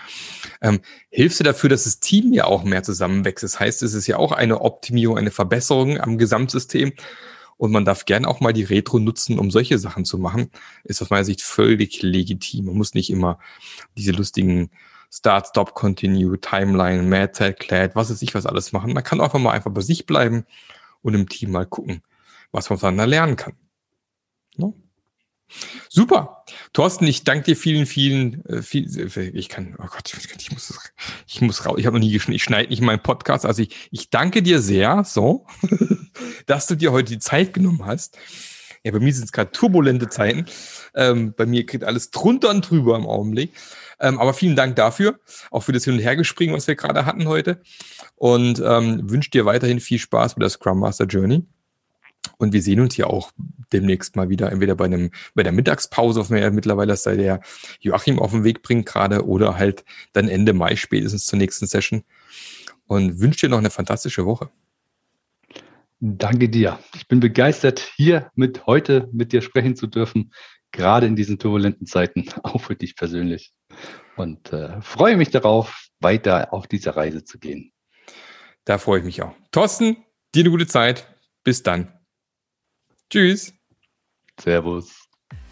Ähm, 0.61 0.81
hilfst 1.09 1.39
du 1.39 1.43
dafür, 1.45 1.69
dass 1.69 1.85
das 1.85 1.99
Team 1.99 2.33
ja 2.33 2.45
auch 2.45 2.63
mehr 2.63 2.83
zusammenwächst? 2.83 3.43
Das 3.43 3.59
heißt, 3.59 3.81
es 3.81 3.93
ist 3.93 4.07
ja 4.07 4.17
auch 4.17 4.33
eine 4.33 4.59
Optimierung, 4.59 5.17
eine 5.17 5.31
Verbesserung 5.31 5.99
am 5.99 6.17
Gesamtsystem. 6.17 6.91
Und 7.57 7.71
man 7.71 7.85
darf 7.85 8.05
gern 8.05 8.25
auch 8.25 8.41
mal 8.41 8.53
die 8.53 8.63
Retro 8.63 8.99
nutzen, 8.99 9.39
um 9.39 9.49
solche 9.49 9.77
Sachen 9.77 10.03
zu 10.05 10.17
machen. 10.17 10.51
Ist 10.83 11.01
aus 11.01 11.09
meiner 11.09 11.23
Sicht 11.23 11.41
völlig 11.41 12.01
legitim. 12.01 12.65
Man 12.65 12.75
muss 12.75 12.93
nicht 12.93 13.09
immer 13.09 13.39
diese 13.97 14.11
lustigen 14.11 14.69
Start, 15.11 15.47
Stop, 15.47 15.73
Continue, 15.75 16.39
Timeline, 16.41 17.03
Mad, 17.03 17.33
Sad, 17.33 17.59
Clad, 17.59 17.95
was 17.95 18.09
weiß 18.09 18.21
ich, 18.21 18.35
was 18.35 18.45
alles 18.45 18.73
machen. 18.73 18.93
Man 18.93 19.03
kann 19.03 19.21
einfach 19.21 19.39
mal 19.39 19.51
einfach 19.51 19.71
bei 19.71 19.81
sich 19.81 20.05
bleiben 20.05 20.45
und 21.01 21.13
im 21.13 21.29
Team 21.29 21.51
mal 21.51 21.65
gucken, 21.65 22.01
was 22.51 22.69
man 22.69 22.79
voneinander 22.79 23.07
lernen 23.07 23.35
kann. 23.37 23.53
No? 24.57 24.73
Super. 25.89 26.43
Thorsten, 26.73 27.05
ich 27.07 27.23
danke 27.23 27.45
dir 27.45 27.55
vielen, 27.55 27.85
vielen, 27.85 28.43
äh, 28.45 28.61
viel, 28.61 28.89
äh, 28.99 29.29
ich 29.29 29.47
kann, 29.47 29.75
oh 29.77 29.85
Gott, 29.85 30.13
ich 30.37 30.51
muss, 30.51 30.73
ich 31.27 31.41
muss 31.41 31.65
raus, 31.65 31.75
ich 31.77 31.85
habe 31.85 31.97
noch 31.97 32.05
nie 32.05 32.11
geschnitten, 32.11 32.35
ich 32.35 32.43
schneide 32.43 32.69
nicht 32.69 32.81
meinen 32.81 33.01
Podcast. 33.01 33.45
Also 33.45 33.61
ich, 33.61 33.87
ich 33.91 34.09
danke 34.09 34.43
dir 34.43 34.61
sehr, 34.61 35.03
so, 35.05 35.45
dass 36.45 36.67
du 36.67 36.75
dir 36.75 36.91
heute 36.91 37.13
die 37.13 37.19
Zeit 37.19 37.53
genommen 37.53 37.85
hast. 37.85 38.17
Ja, 38.85 38.91
bei 38.91 38.99
mir 38.99 39.11
sind 39.11 39.25
es 39.25 39.31
gerade 39.31 39.51
turbulente 39.51 40.09
Zeiten. 40.09 40.45
Ähm, 40.93 41.33
bei 41.35 41.47
mir 41.47 41.63
geht 41.63 41.83
alles 41.83 42.11
drunter 42.11 42.51
und 42.51 42.69
drüber 42.69 42.95
im 42.95 43.07
Augenblick. 43.07 43.51
Ähm, 43.99 44.19
aber 44.19 44.35
vielen 44.35 44.55
Dank 44.55 44.75
dafür, 44.75 45.19
auch 45.49 45.61
für 45.61 45.71
das 45.71 45.85
Hin- 45.85 45.95
und 45.95 46.01
Hergespringen, 46.01 46.55
was 46.55 46.67
wir 46.67 46.75
gerade 46.75 47.07
hatten 47.07 47.27
heute. 47.27 47.61
Und 48.15 48.61
ähm, 48.63 49.09
wünsche 49.09 49.31
dir 49.31 49.45
weiterhin 49.45 49.79
viel 49.79 49.97
Spaß 49.97 50.35
mit 50.35 50.43
der 50.43 50.51
Scrum 50.51 50.79
Master 50.79 51.05
Journey. 51.05 51.43
Und 52.37 52.53
wir 52.53 52.61
sehen 52.61 52.79
uns 52.79 52.95
ja 52.95 53.07
auch 53.07 53.31
demnächst 53.73 54.15
mal 54.15 54.29
wieder, 54.29 54.51
entweder 54.51 54.75
bei 54.75 54.85
einem, 54.85 55.09
bei 55.33 55.41
der 55.41 55.51
Mittagspause, 55.51 56.19
auf 56.19 56.27
der 56.27 56.51
mittlerweile 56.51 56.95
sei 56.95 57.15
der 57.15 57.41
Joachim 57.79 58.19
auf 58.19 58.31
den 58.31 58.43
Weg 58.43 58.61
bringt 58.61 58.85
gerade, 58.85 59.25
oder 59.25 59.57
halt 59.57 59.83
dann 60.13 60.27
Ende 60.27 60.53
Mai 60.53 60.75
spätestens 60.75 61.25
zur 61.25 61.39
nächsten 61.39 61.65
Session. 61.65 62.03
Und 62.85 63.19
wünsche 63.19 63.47
dir 63.47 63.49
noch 63.49 63.57
eine 63.57 63.71
fantastische 63.71 64.27
Woche. 64.27 64.51
Danke 65.99 66.49
dir. 66.49 66.79
Ich 66.95 67.07
bin 67.07 67.19
begeistert, 67.19 67.79
hier 67.95 68.29
mit 68.35 68.65
heute 68.65 69.09
mit 69.13 69.31
dir 69.31 69.41
sprechen 69.41 69.75
zu 69.75 69.87
dürfen, 69.87 70.31
gerade 70.71 71.07
in 71.07 71.15
diesen 71.15 71.39
turbulenten 71.39 71.87
Zeiten, 71.87 72.25
auch 72.43 72.61
für 72.61 72.75
dich 72.75 72.95
persönlich. 72.95 73.53
Und 74.17 74.51
äh, 74.53 74.81
freue 74.81 75.17
mich 75.17 75.29
darauf, 75.29 75.87
weiter 75.99 76.53
auf 76.53 76.67
diese 76.67 76.95
Reise 76.95 77.23
zu 77.23 77.39
gehen. 77.39 77.71
Da 78.65 78.77
freue 78.77 78.99
ich 78.99 79.05
mich 79.05 79.21
auch. 79.21 79.33
Thorsten, 79.51 79.97
dir 80.33 80.41
eine 80.41 80.49
gute 80.49 80.67
Zeit. 80.67 81.07
Bis 81.43 81.63
dann. 81.63 81.93
Tschüss. 83.09 83.53
Servus. 84.39 85.07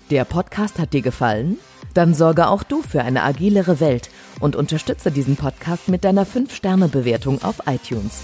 Der 0.10 0.26
Podcast 0.26 0.80
hat 0.80 0.94
dir 0.94 1.02
gefallen? 1.02 1.58
Dann 1.94 2.14
sorge 2.14 2.48
auch 2.48 2.64
du 2.64 2.82
für 2.82 3.04
eine 3.04 3.24
agilere 3.24 3.80
Welt 3.80 4.10
und 4.40 4.56
unterstütze 4.56 5.12
diesen 5.12 5.36
Podcast 5.36 5.88
mit 5.88 6.04
deiner 6.04 6.26
5-Sterne-Bewertung 6.26 7.42
auf 7.44 7.68
iTunes. 7.68 8.24